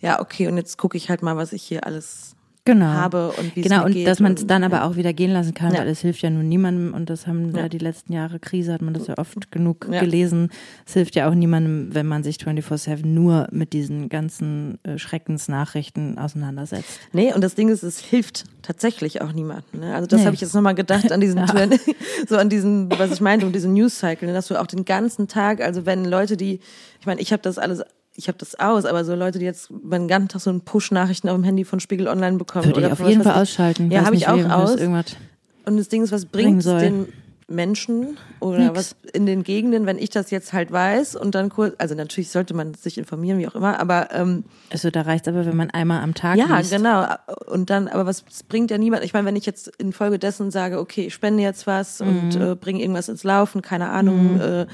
[0.00, 2.86] ja, okay, und jetzt gucke ich halt mal, was ich hier alles genau.
[2.86, 4.06] habe und wie es Genau, mir und geht.
[4.06, 5.80] dass man es und- dann aber auch wieder gehen lassen kann, Ja.
[5.80, 7.62] weil es hilft ja nun niemandem und das haben ja.
[7.62, 7.68] Ja.
[7.68, 10.00] die letzten Jahre Krise, hat man das ja oft genug Ja.
[10.00, 10.50] gelesen.
[10.86, 16.18] Es hilft ja auch niemandem, wenn man sich 24-7 nur mit diesen ganzen äh, Schreckensnachrichten
[16.18, 17.00] auseinandersetzt.
[17.12, 19.80] Nee, und das Ding ist, es hilft tatsächlich auch niemandem.
[19.80, 19.94] Ne?
[19.94, 20.26] Also das Nee.
[20.26, 21.40] habe ich jetzt nochmal gedacht an diesen,
[22.28, 24.34] so an diesen, was ich meinte, um diesen News-Cycle, ne?
[24.34, 26.60] dass du auch den ganzen Tag, also wenn Leute, die,
[27.00, 27.82] ich meine, ich habe das alles,
[28.16, 31.28] ich habe das aus, aber so Leute, die jetzt den ganzen Tag so einen Push-Nachrichten
[31.28, 32.66] auf dem Handy von Spiegel Online bekommen.
[32.66, 33.42] Würde ich oder auf von jeden Fall ich.
[33.42, 33.90] ausschalten.
[33.90, 34.76] Ja, habe ich auch aus.
[34.76, 35.16] Irgendwas.
[35.64, 36.80] Und das Ding ist, was bringt soll.
[36.80, 37.06] den
[37.48, 38.74] Menschen oder Nix.
[38.76, 42.30] was in den Gegenden, wenn ich das jetzt halt weiß und dann kurz, also natürlich
[42.30, 45.68] sollte man sich informieren, wie auch immer, aber ähm, Also da reicht aber, wenn man
[45.70, 46.70] einmal am Tag ja, liest.
[46.70, 47.06] genau.
[47.46, 49.02] Und dann, aber was es bringt ja niemand.
[49.04, 52.40] Ich meine, wenn ich jetzt infolgedessen sage, okay, ich spende jetzt was und Mhm.
[52.42, 54.66] äh, bringe irgendwas ins Laufen, keine Ahnung, äh,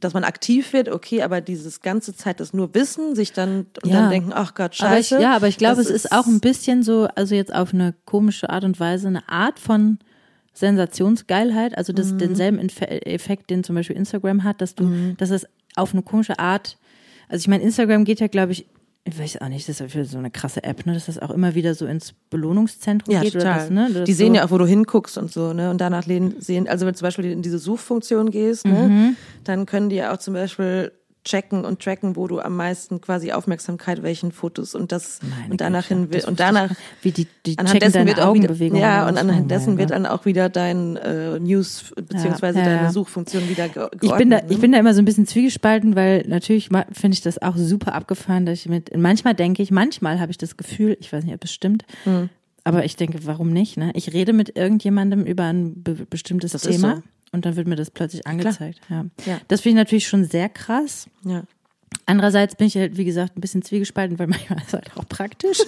[0.00, 3.90] dass man aktiv wird, okay, aber dieses ganze Zeit das nur wissen, sich dann und
[3.90, 4.00] Ja.
[4.02, 5.22] dann denken, ach Gott, Aber ich, scheiße.
[5.22, 8.48] ja, aber ich glaube, es ist auch ein bisschen so, also jetzt auf eine komische
[8.50, 9.98] Art und Weise, eine Art von
[10.72, 12.18] Sensationsgeilheit, also das, Mhm.
[12.18, 15.16] denselben Effekt, den zum Beispiel Instagram hat, dass du, Mhm.
[15.16, 16.76] dass es auf eine komische Art,
[17.28, 18.66] also ich meine, Instagram geht ja, glaube ich,
[19.12, 21.30] ich weiß auch nicht, das ist für so eine krasse App, ne, dass das auch
[21.30, 23.46] immer wieder so ins Belohnungszentrum ja, geht total.
[23.52, 23.90] oder das, ne?
[23.92, 25.70] Das die so, sehen ja auch, wo du hinguckst und so, ne?
[25.70, 28.72] Und danach sehen, also wenn du zum Beispiel in diese Suchfunktion gehst, Mhm.
[28.72, 30.92] ne, dann können die ja auch zum Beispiel
[31.24, 35.60] checken und tracken, wo du am meisten quasi Aufmerksamkeit welchen Fotos und das Meine und
[35.60, 36.70] danach hin das und danach
[37.02, 39.78] wie die, die anhand checken dessen deine wird auch wieder, ja und Oh anhand dessen
[39.78, 42.92] wird dann auch wieder dein äh, News beziehungsweise Ja, ja, deine ja.
[42.92, 44.02] Suchfunktion wieder ge geordnet.
[44.02, 44.46] Ich bin da, ne?
[44.48, 47.94] ich bin da immer so ein bisschen zwiegespalten, weil natürlich finde ich das auch super
[47.94, 51.34] abgefahren, dass ich mit, manchmal denke ich, manchmal habe ich das Gefühl, ich weiß nicht,
[51.34, 52.28] ob es stimmt, Hm.
[52.64, 53.90] aber ich denke, warum nicht, ne?
[53.94, 57.02] Ich rede mit irgendjemandem über ein be bestimmtes Das ist Thema so.
[57.32, 59.04] Und dann wird mir das plötzlich angezeigt, ja.
[59.26, 59.38] Ja.
[59.48, 61.08] Das finde ich natürlich schon sehr krass.
[61.24, 61.42] ja.
[62.04, 65.06] Andererseits bin ich halt, wie gesagt, ein bisschen zwiegespalten, weil manchmal ist es halt auch
[65.08, 65.58] praktisch.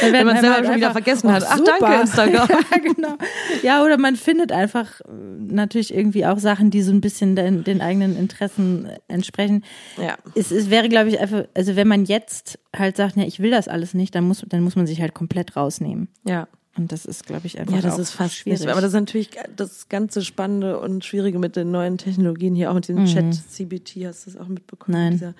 [0.00, 1.44] Dann Wenn man werden selber einem schon wieder vergessen Oh, hat.
[1.48, 1.76] Ach, super.
[1.80, 2.48] danke, Instagram.
[2.72, 3.16] ja, genau.
[3.62, 5.04] Ja, oder man findet einfach äh,
[5.38, 9.64] natürlich irgendwie auch Sachen, die so ein bisschen den, den eigenen Interessen entsprechen.
[9.96, 10.16] Ja.
[10.34, 13.50] Es, es wäre, glaube ich, einfach, also wenn man jetzt halt sagt, ja, ich will
[13.52, 16.08] das alles nicht, dann muss, dann muss man sich halt komplett rausnehmen.
[16.24, 16.48] Ja.
[16.80, 18.66] Und das ist, glaube ich, einfach Ja, das ist fast schwierig.
[18.66, 22.74] Aber das ist natürlich das ganze Spannende und Schwierige mit den neuen Technologien hier, auch
[22.74, 24.96] mit dem Chat CBT, hast du das auch mitbekommen?
[24.96, 25.02] Mhm.
[25.02, 25.12] Nein.
[25.12, 25.34] Dieser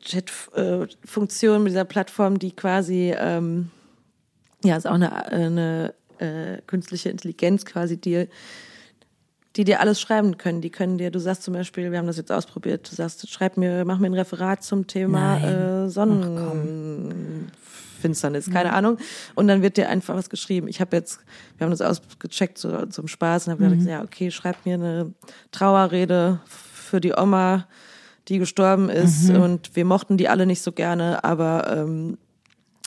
[0.00, 3.70] Chat-Funktion mit dieser Plattform, die quasi, ähm,
[4.64, 8.26] ja, ist auch eine, eine äh, künstliche Intelligenz quasi, die
[9.56, 10.60] die dir alles schreiben können.
[10.60, 13.56] Die können dir, du sagst zum Beispiel, wir haben das jetzt ausprobiert, du sagst, schreib
[13.56, 15.88] mir, mach mir ein Referat zum Thema äh,
[17.98, 18.98] Sonnenfinsternis, keine Ahnung.
[19.34, 20.68] Und dann wird dir einfach was geschrieben.
[20.68, 21.20] Ich habe jetzt,
[21.56, 25.12] wir haben das ausgecheckt so, zum Spaß und habe gesagt, ja, okay, schreib mir eine
[25.50, 27.66] Trauerrede für die Oma,
[28.28, 32.18] die gestorben ist und wir mochten die alle nicht so gerne, aber ähm,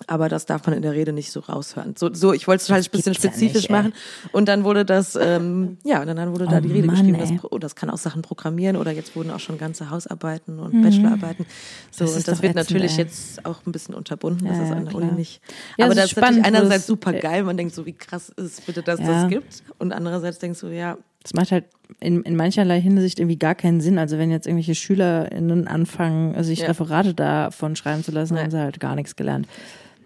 [0.07, 1.95] aber das darf man in der Rede nicht so raushören.
[1.97, 3.93] So, so ich wollte es halt ein bisschen gibt's ja spezifisch nicht, machen.
[4.31, 7.15] Und dann wurde das, ähm, ja, und dann wurde da Oh die Rede Mann, geschrieben.
[7.19, 7.35] ey.
[7.41, 10.81] Das, oh, das kann auch Sachen programmieren oder jetzt wurden auch schon ganze Hausarbeiten und
[10.81, 11.45] Bachelorarbeiten.
[11.91, 12.07] So, Mhm.
[12.07, 13.05] Das ist und das wird ätzend, natürlich ey.
[13.05, 14.47] jetzt auch ein bisschen unterbunden.
[14.47, 14.95] Das Ja, ist ja, an der.
[14.95, 15.41] Uni nicht.
[15.77, 17.43] Ja, Aber das ist ist spannend, einerseits super geil.
[17.43, 19.05] Man denkt so, wie krass ist bitte, dass Ja.
[19.23, 19.63] das gibt.
[19.79, 21.65] Und andererseits denkst du, ja, Das macht halt
[21.99, 23.99] in, in mancherlei Hinsicht irgendwie gar keinen Sinn.
[23.99, 26.67] Also wenn jetzt irgendwelche SchülerInnen anfangen, sich Ja.
[26.67, 28.39] Referate davon schreiben zu lassen, Nee.
[28.41, 29.47] haben sie halt gar nichts gelernt.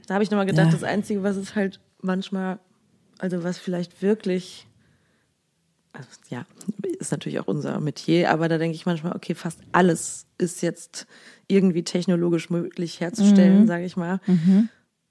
[0.07, 0.71] Da habe ich nochmal gedacht, Ja.
[0.71, 2.59] das Einzige, was es halt manchmal,
[3.19, 4.67] also was vielleicht wirklich,
[5.93, 6.45] also ja,
[6.99, 11.07] ist natürlich auch unser Metier, aber da denke ich manchmal, okay, fast alles ist jetzt
[11.47, 13.67] irgendwie technologisch möglich herzustellen, Mhm.
[13.67, 14.19] sage ich mal.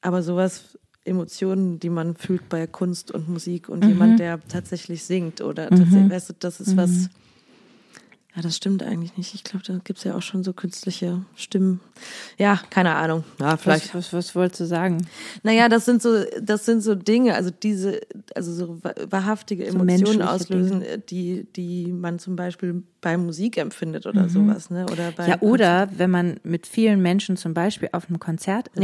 [0.00, 3.74] Aber sowas, Emotionen, die man fühlt bei Kunst und Musik Mhm.
[3.74, 6.76] und jemand, der tatsächlich singt oder tatsächlich, weißt du, das ist Mhm.
[6.76, 7.10] was.
[8.36, 9.32] Ja, das stimmt eigentlich nicht.
[9.32, 11.78] Ich glaube, da gibt es ja auch schon so künstliche Stimmen.
[12.36, 13.22] Ja, keine Ahnung.
[13.38, 13.94] Ja, vielleicht.
[13.94, 15.06] Was, was, was wolltest du sagen?
[15.44, 18.00] Naja, das sind so, das sind so Dinge, also diese,
[18.34, 24.04] also so wa- wahrhaftige So Emotionen auslösen, die, die man zum Beispiel bei Musik empfindet
[24.06, 24.88] oder sowas, ne?
[24.90, 25.30] Oder bei Mhm.
[25.30, 28.80] Ja, oder wenn man mit vielen Menschen zum Beispiel auf einem Konzert ist.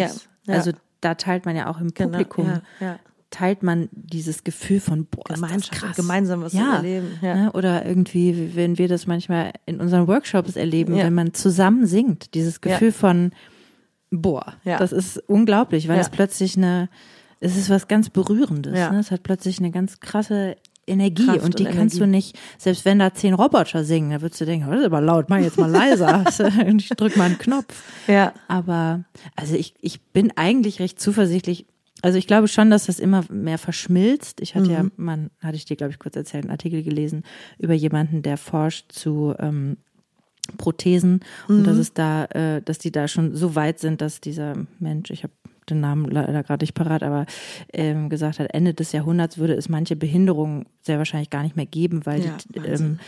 [0.46, 0.54] Ja, ja.
[0.58, 2.98] Also da teilt man ja auch im Genau, Publikum, ja, ja.
[3.30, 5.96] Teilt man dieses Gefühl von, boah, ist das Gemeinschaft, krass.
[5.96, 6.76] gemeinsam was zu ja.
[6.76, 7.34] erleben, ja.
[7.34, 7.52] Ne?
[7.52, 11.04] Oder irgendwie, wenn wir das manchmal in unseren Workshops erleben, Ja.
[11.04, 12.94] wenn man zusammen singt, dieses Gefühl Ja.
[12.94, 13.30] von,
[14.10, 16.88] boah, das ist unglaublich, weil es plötzlich eine,
[17.38, 18.72] es ist was ganz Berührendes.
[18.72, 18.98] Ne?
[18.98, 22.16] Es hat plötzlich eine ganz krasse Energie Kraft und die und kannst du Energie.
[22.16, 25.00] nicht, selbst wenn da zehn Roboter singen, da würdest du denken, oh, das ist aber
[25.00, 26.24] laut, mach jetzt mal leiser.
[26.76, 27.82] ich drück mal einen Knopf.
[28.08, 28.32] Ja.
[28.48, 29.04] Aber
[29.36, 31.66] also ich, ich bin eigentlich recht zuversichtlich.
[32.02, 34.40] Also ich glaube schon, dass das immer mehr verschmilzt.
[34.40, 37.24] Ich hatte ja, man, hatte ich dir, glaube ich, kurz erzählt, einen Artikel gelesen
[37.58, 39.76] über jemanden, der forscht zu ähm,
[40.56, 44.54] Prothesen und dass es da, äh, dass die da schon so weit sind, dass dieser
[44.78, 45.32] Mensch, ich habe
[45.68, 47.26] den Namen leider gerade nicht parat, aber
[47.72, 51.66] ähm, gesagt hat, Ende des Jahrhunderts würde es manche Behinderungen sehr wahrscheinlich gar nicht mehr
[51.66, 52.98] geben, weil Ja, die ähm,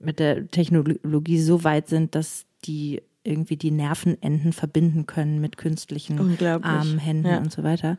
[0.00, 6.16] mit der Technologie so weit sind, dass die irgendwie die Nervenenden verbinden können mit künstlichen.
[6.64, 7.38] Armen, Händen Ja.
[7.38, 7.98] und so weiter.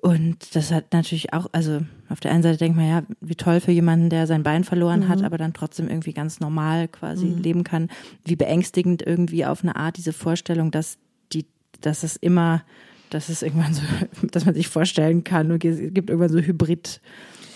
[0.00, 3.58] Und das hat natürlich auch, also auf der einen Seite denkt man ja, wie toll
[3.58, 5.08] für jemanden, der sein Bein verloren Mhm.
[5.08, 7.88] hat, aber dann trotzdem irgendwie ganz normal quasi leben kann.
[8.24, 10.98] Wie beängstigend irgendwie auf eine Art diese Vorstellung, dass
[11.32, 11.46] die,
[11.80, 12.62] dass es immer,
[13.10, 13.82] dass es irgendwann so,
[14.30, 17.00] dass man sich vorstellen kann, okay, es gibt irgendwann so Hybrid.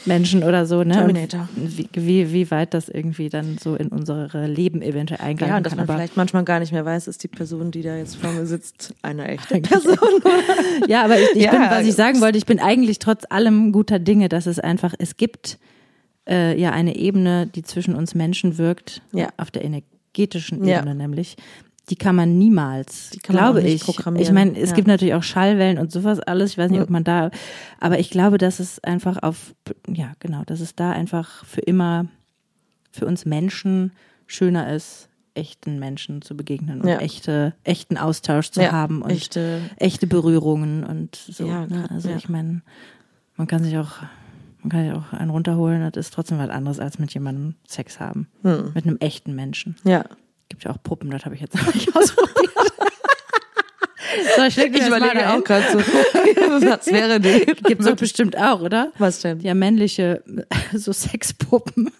[0.07, 0.95] Menschen oder so, ne?
[0.95, 1.49] Terminator.
[1.55, 5.65] Wie, wie, wie weit das irgendwie dann so in unsere Leben eventuell eingreifen Ja, und
[5.67, 5.79] dass kann.
[5.79, 8.33] man Aber vielleicht manchmal gar nicht mehr weiß, ist die Person, die da jetzt vor
[8.33, 9.97] mir sitzt, eine echte Person.
[10.89, 13.25] Ja, aber ich, ich Ja, bin, was ich also- sagen wollte, ich bin eigentlich trotz
[13.31, 15.59] allem guter Dinge, dass es einfach, es gibt
[16.29, 19.29] äh, ja eine Ebene, die zwischen uns Menschen wirkt, Ja.
[19.37, 20.79] auf der energetischen Ja.
[20.79, 21.37] Ebene nämlich.
[21.93, 23.83] Die kann man niemals, kann man glaube ich.
[23.85, 24.27] programmieren.
[24.27, 24.77] Ich meine, es Ja.
[24.77, 26.53] gibt natürlich auch Schallwellen und sowas alles.
[26.53, 27.31] Ich weiß nicht, ob man da,
[27.81, 29.55] aber ich glaube, dass es einfach auf,
[29.87, 32.07] ja, genau, dass es da einfach für immer
[32.93, 33.93] für uns Menschen
[34.27, 36.97] schöner ist, echten Menschen zu begegnen und Ja.
[36.99, 41.47] echte, echten Austausch zu Ja, haben und echte- echte Berührungen und so.
[41.47, 41.89] Ja, ne?
[41.91, 42.63] Also ich meine,
[43.37, 43.93] man kann sich auch,
[44.63, 48.01] man kann sich auch einen runterholen, das ist trotzdem was anderes, als mit jemandem Sex
[48.01, 48.29] haben.
[48.43, 48.73] Hm.
[48.75, 49.77] Mit einem echten Menschen.
[49.85, 50.05] Ja.
[50.53, 52.51] Gibt ja auch Puppen, das habe ich jetzt noch nicht ausprobiert.
[54.37, 55.79] so, ich Ich überlege auch gerade so,
[56.69, 57.47] was wäre denn?
[57.65, 58.93] Gibt's doch bestimmt auch, oder?
[58.99, 59.41] Was denn?
[59.41, 60.23] Ja, männliche,
[60.75, 61.91] so Sexpuppen.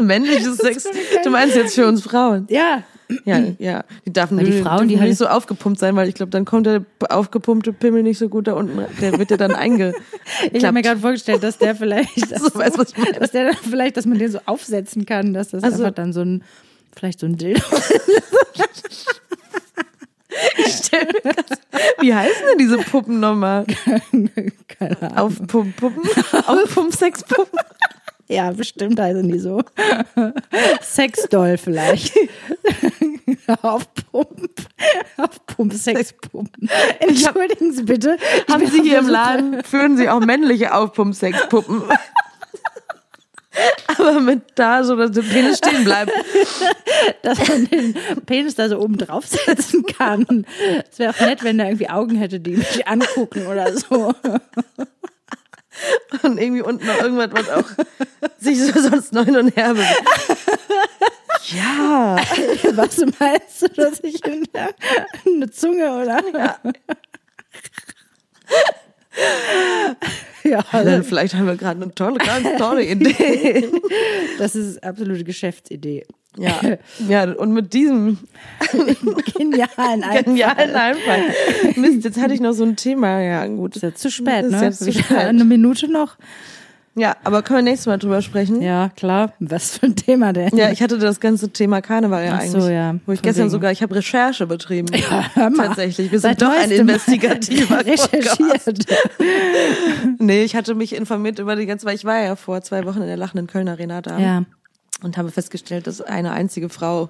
[0.00, 0.86] Männliches Sex.
[1.24, 2.46] Du meinst jetzt für uns Frauen?
[2.48, 2.84] Ja.
[3.24, 3.84] Ja, ja.
[4.06, 6.14] Die darf Weil die nicht- Frauen, die dürfen halt- nicht so aufgepumpt sein, weil ich
[6.14, 8.86] glaube, dann kommt der aufgepumpte Pimmel nicht so gut da unten.
[9.00, 9.94] Der wird ja dann einge.
[10.52, 13.18] Ich habe mir gerade vorgestellt, dass der vielleicht, So, weißt was ich meine?
[13.18, 15.82] dass der dann vielleicht, dass man den so aufsetzen kann, dass das Ach so.
[15.82, 16.42] einfach dann so ein,
[16.96, 17.62] vielleicht so ein Dildo.
[22.00, 23.66] Wie heißen denn diese Puppen nochmal?
[24.68, 25.18] Keine Ahnung.
[25.18, 26.02] Aufpump-Puppen?
[26.46, 27.58] Aufpump-Sexpuppen?
[28.28, 29.62] Ja, bestimmt heißen die so.
[30.80, 32.14] Sexdoll vielleicht.
[33.62, 34.50] Aufpump.
[35.16, 36.70] Aufpump, Sexpumpen.
[37.00, 38.16] Entschuldigen Sie bitte.
[38.50, 41.82] Haben Sie auf hier im Laden, führen Sie auch männliche Aufpump-Sexpuppen?
[43.88, 46.12] Aber mit da, so dass der Penis stehen bleibt.
[47.22, 47.94] dass man den
[48.26, 50.46] Penis da so oben draufsetzen kann.
[50.90, 54.14] Es wäre auch nett, wenn er irgendwie Augen hätte, die mich angucken oder so.
[56.22, 57.68] Und irgendwie unten noch irgendwas, was auch
[58.38, 60.02] sich so sonst noch hin und her bewegt.
[61.50, 62.16] Ja.
[62.76, 66.22] Was meinst du, dass ich eine Zunge oder?
[66.32, 66.58] Ja.
[70.44, 73.68] ja, Also vielleicht haben wir gerade eine tolle, ganz tolle Idee.
[74.38, 76.04] das ist absolute Geschäftsidee.
[76.38, 76.60] Ja.
[77.08, 78.18] Ja, und mit diesem
[79.36, 80.22] Genialen Einfall.
[80.24, 81.22] genialen Einfall.
[81.76, 83.20] Mist, jetzt hatte ich noch so ein Thema.
[83.20, 83.76] Ja, gut.
[83.76, 84.62] Ist ja zu spät, Ist ne?
[84.64, 85.18] jetzt zu Wir- spät.
[85.18, 86.16] Eine Minute noch.
[86.94, 88.60] Ja, aber können wir nächstes Mal drüber sprechen?
[88.60, 89.32] Ja, klar.
[89.40, 90.54] Was für ein Thema denn?
[90.54, 92.72] Ja, ich hatte das ganze Thema Karneval ja Ach so, eigentlich.
[92.74, 92.94] ja.
[93.06, 93.50] Wo ich gestern wegen.
[93.50, 94.88] sogar, ich habe Recherche betrieben.
[95.34, 95.68] hör mal.
[95.68, 96.12] Tatsächlich.
[96.12, 98.86] Wir sind Seit doch ein investigativer recherchiert.
[100.18, 103.00] Nee, ich hatte mich informiert über die ganze, weil ich war ja vor zwei Wochen
[103.00, 104.44] in der lachenden Köln Arena da Ja.
[105.02, 107.08] und habe festgestellt, dass eine einzige Frau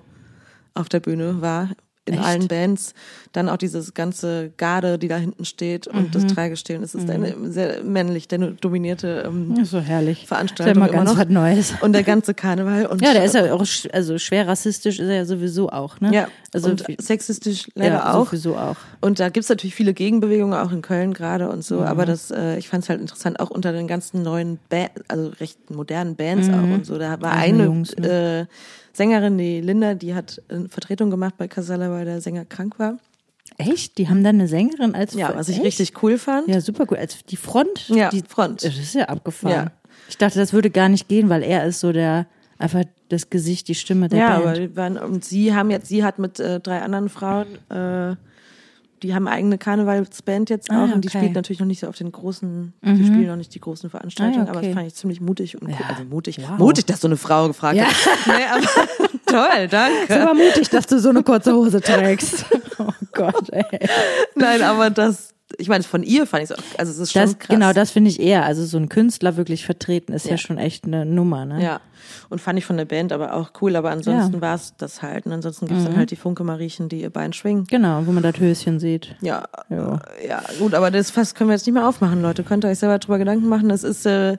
[0.75, 1.71] auf der Bühne war.
[2.05, 2.25] In Echt?
[2.25, 2.95] allen Bands.
[3.31, 6.11] Dann auch dieses ganze Garde, die da hinten steht und Mhm.
[6.11, 6.83] das Tragestil.
[6.83, 10.27] Es ist eine sehr männlich dominierte ähm, Ja, so herrlich.
[10.27, 11.19] Veranstaltung immer ganz noch.
[11.21, 11.75] was Neues.
[11.81, 12.87] Und der ganze Karneval.
[12.87, 16.01] Und Ja, der ist ja auch, sch- also schwer rassistisch ist er ja sowieso auch,
[16.01, 16.12] ne?
[16.12, 18.27] Ja, also und sexistisch leider ja, auch.
[18.27, 18.77] sowieso auch.
[19.01, 21.77] Und da gibt's natürlich viele Gegenbewegungen, auch in Köln gerade und so.
[21.77, 21.83] Mhm.
[21.87, 25.29] Aber das, äh, ich fand es halt interessant, auch unter den ganzen neuen, ba also
[25.41, 26.99] recht modernen Bands auch und so.
[26.99, 27.65] Da war eine Mhm.
[27.65, 28.47] Jungs, äh,
[28.92, 32.98] Sängerin, die Linda, die hat eine Vertretung gemacht bei Casella, weil der Sänger krank war.
[33.59, 33.98] Echt?
[33.98, 35.66] Die haben dann eine Sängerin als Ja, was ich Echt?
[35.66, 36.48] richtig cool fand.
[36.48, 36.98] Ja, super gut.
[36.98, 37.88] Als die Front.
[37.88, 38.64] Ja, die Front.
[38.64, 39.66] Das ist ja abgefahren.
[39.66, 39.72] Ja.
[40.09, 42.26] Ich dachte, das würde gar nicht gehen, weil er ist so der,
[42.59, 44.46] einfach das Gesicht, die Stimme der ja, Band.
[44.46, 48.16] aber die waren, und sie haben jetzt, sie hat mit äh, drei anderen Frauen, äh,
[49.03, 51.19] die haben eigene Karnevalsband jetzt auch Ah, und die okay.
[51.19, 54.47] spielt natürlich noch nicht so auf den großen, die spielen noch nicht die großen Veranstaltungen,
[54.47, 54.69] Ah, aber okay.
[54.69, 55.75] das fand ich ziemlich mutig und cool.
[55.79, 55.87] Ja.
[55.91, 56.59] Also mutig, Wow.
[56.59, 57.85] mutig, dass so eine Frau gefragt Ja.
[57.87, 57.93] hat.
[58.27, 60.03] Nee, aber toll, danke.
[60.09, 62.45] ist aber mutig, dass du so eine kurze Hose trägst.
[62.79, 63.65] oh Gott, ey.
[64.35, 67.23] Nein, aber das, ich meine, von ihr fand ich es auch, also es ist schon
[67.23, 67.49] Das, krass.
[67.49, 68.45] genau, das finde ich eher.
[68.45, 70.37] Also so ein Künstler wirklich vertreten ist ja, Ja.
[70.38, 71.62] schon echt eine Nummer, ne?
[71.62, 71.81] Ja.
[72.31, 74.41] Und fand ich von der Band aber auch cool, aber ansonsten Ja.
[74.41, 75.27] war es das halt.
[75.27, 77.65] Und ansonsten gibt's dann halt die Funke Mariechen, die ihr Bein schwingen.
[77.67, 79.15] Genau, wo man das Höschen sieht.
[79.21, 80.01] Ja, Ja.
[80.21, 82.43] äh, ja, gut, aber das Fass können wir jetzt nicht mehr aufmachen, Leute.
[82.43, 83.71] Könnt ihr euch selber drüber Gedanken machen.
[83.71, 84.37] Es ist, äh,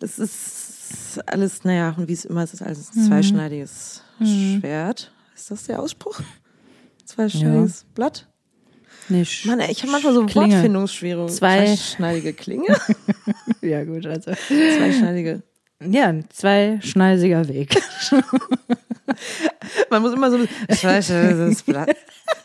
[0.00, 5.10] es ist alles, naja, und wie es immer ist, ist alles ein zweischneidiges Schwert.
[5.34, 6.20] Ist das der Ausspruch?
[7.04, 8.26] Zweischneidiges Blatt?
[9.08, 9.46] Nicht.
[9.46, 10.54] Mann, ey, ich habe manchmal so Klinge.
[10.54, 11.28] Wortfindungsschwierungen.
[11.32, 12.66] Zwei- Zweischneidige Klinge?
[13.62, 14.32] Ja, gut, also.
[14.32, 15.42] Zweischneidige.
[15.84, 17.76] Ja, ein zweischneidiger Weg.
[19.90, 20.38] Man muss immer so
[20.70, 21.94] zweischneidiges Blatt.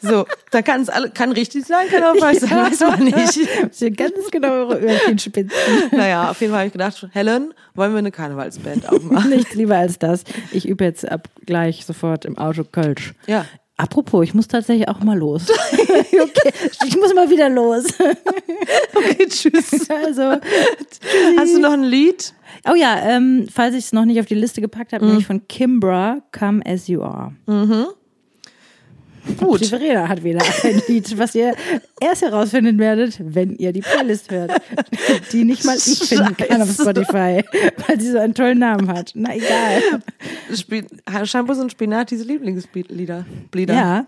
[0.02, 3.39] So, da kann es alle, kann richtig sein, kann auch falsch sein, weiß man nicht.
[3.71, 5.52] Sie ganz genau eure Öhrchen spitzen.
[5.91, 9.30] Naja, auf jeden Fall habe ich gedacht, Helen, wollen wir eine Karnevalsband aufmachen?
[9.32, 10.24] Nichts lieber als das.
[10.52, 13.13] Ich übe jetzt ab gleich sofort im Auto Kölsch.
[13.28, 13.45] Ja.
[13.82, 15.48] Apropos, ich muss tatsächlich auch mal los.
[15.80, 16.54] okay,
[16.86, 17.86] ich muss mal wieder los.
[18.94, 19.89] Okay, tschüss.
[19.89, 20.22] Also,
[21.38, 22.36] Hast du noch ein Lied?
[22.70, 25.48] oh ja, ähm, falls ich es noch nicht auf die Liste gepackt habe, nämlich von
[25.48, 27.34] Kimbra, Come As You Are.
[27.48, 27.52] Die
[29.38, 29.66] Gut.
[29.66, 31.54] Verena hat wieder ein Lied, was ihr
[32.00, 34.52] erst herausfinden werdet, wenn ihr die Playlist hört.
[35.32, 36.72] Die nicht mal ich finden kann auf.
[36.72, 37.44] Spotify,
[37.88, 39.12] weil sie so einen tollen Namen hat.
[39.16, 39.82] Na egal.
[40.54, 40.84] Spi
[41.26, 43.26] Shampoos und Spinat, diese Lieblingslieder.
[43.54, 43.74] Lieder.
[43.74, 44.06] Ja,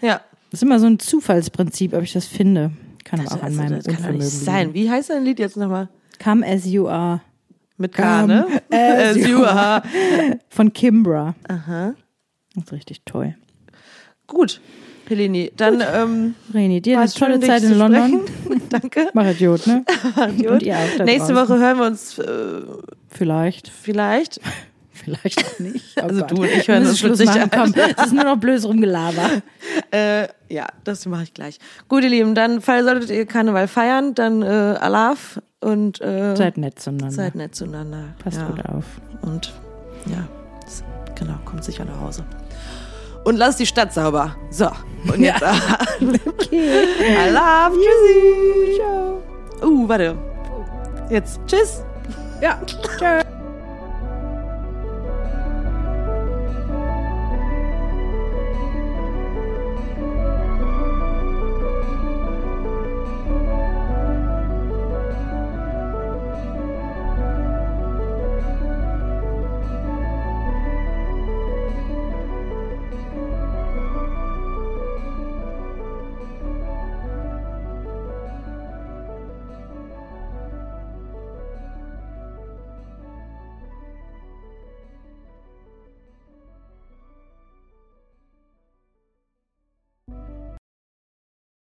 [0.00, 0.20] Ja.
[0.50, 2.70] das ist immer so ein Zufallsprinzip, ob ich das finde.
[3.04, 4.74] Kann aber auch an Also, meinem das kann nicht sein.
[4.74, 5.88] Wie heißt dein Lied jetzt nochmal?
[6.22, 7.20] Come As You Are
[7.78, 8.46] Mit K, ne?
[8.70, 9.82] as you are.
[10.48, 11.34] von Kimbra.
[11.48, 11.94] Aha.
[12.54, 13.34] Das ist richtig toll.
[14.26, 14.60] Gut,
[15.06, 15.52] Pelini.
[15.56, 18.22] Dann ähm, Reni, dir eine es tolle Zeit in London.
[18.68, 19.08] Danke.
[19.14, 19.84] Mach Idiot, ne?
[20.36, 20.46] Gut.
[20.46, 21.36] Und ihr auch Nächste draußen.
[21.36, 22.24] Woche hören wir uns äh,
[23.10, 23.68] Vielleicht.
[23.68, 24.40] vielleicht.
[24.92, 25.84] Vielleicht auch nicht.
[25.98, 26.30] Oh Also Gott.
[26.30, 27.50] du und ich hören uns Schluss machen.
[27.54, 29.42] Komm, das ist nur noch blödes Rumgelaber.
[29.92, 31.58] Äh, ja, das mache ich gleich.
[31.88, 36.80] Gut, ihr Lieben, dann solltet ihr Karneval feiern, dann äh, Alaf und äh, Seid nett
[36.80, 37.10] zueinander.
[37.10, 38.14] seid nett zueinander.
[38.18, 38.46] Passt ja.
[38.48, 38.84] gut auf.
[39.20, 39.52] Und
[40.06, 40.26] ja,
[41.14, 42.24] genau, kommt sicher nach Hause.
[43.26, 44.36] Und lasst die Stadt sauber.
[44.50, 44.70] So,
[45.12, 45.42] und jetzt
[46.26, 47.16] Okay.
[47.24, 48.76] Alaf, tschüssi.
[48.76, 49.20] Ciao.
[49.68, 50.16] Uh, warte.
[51.10, 51.82] Jetzt, tschüss.
[52.40, 52.60] Ja.
[52.98, 53.22] Tschö.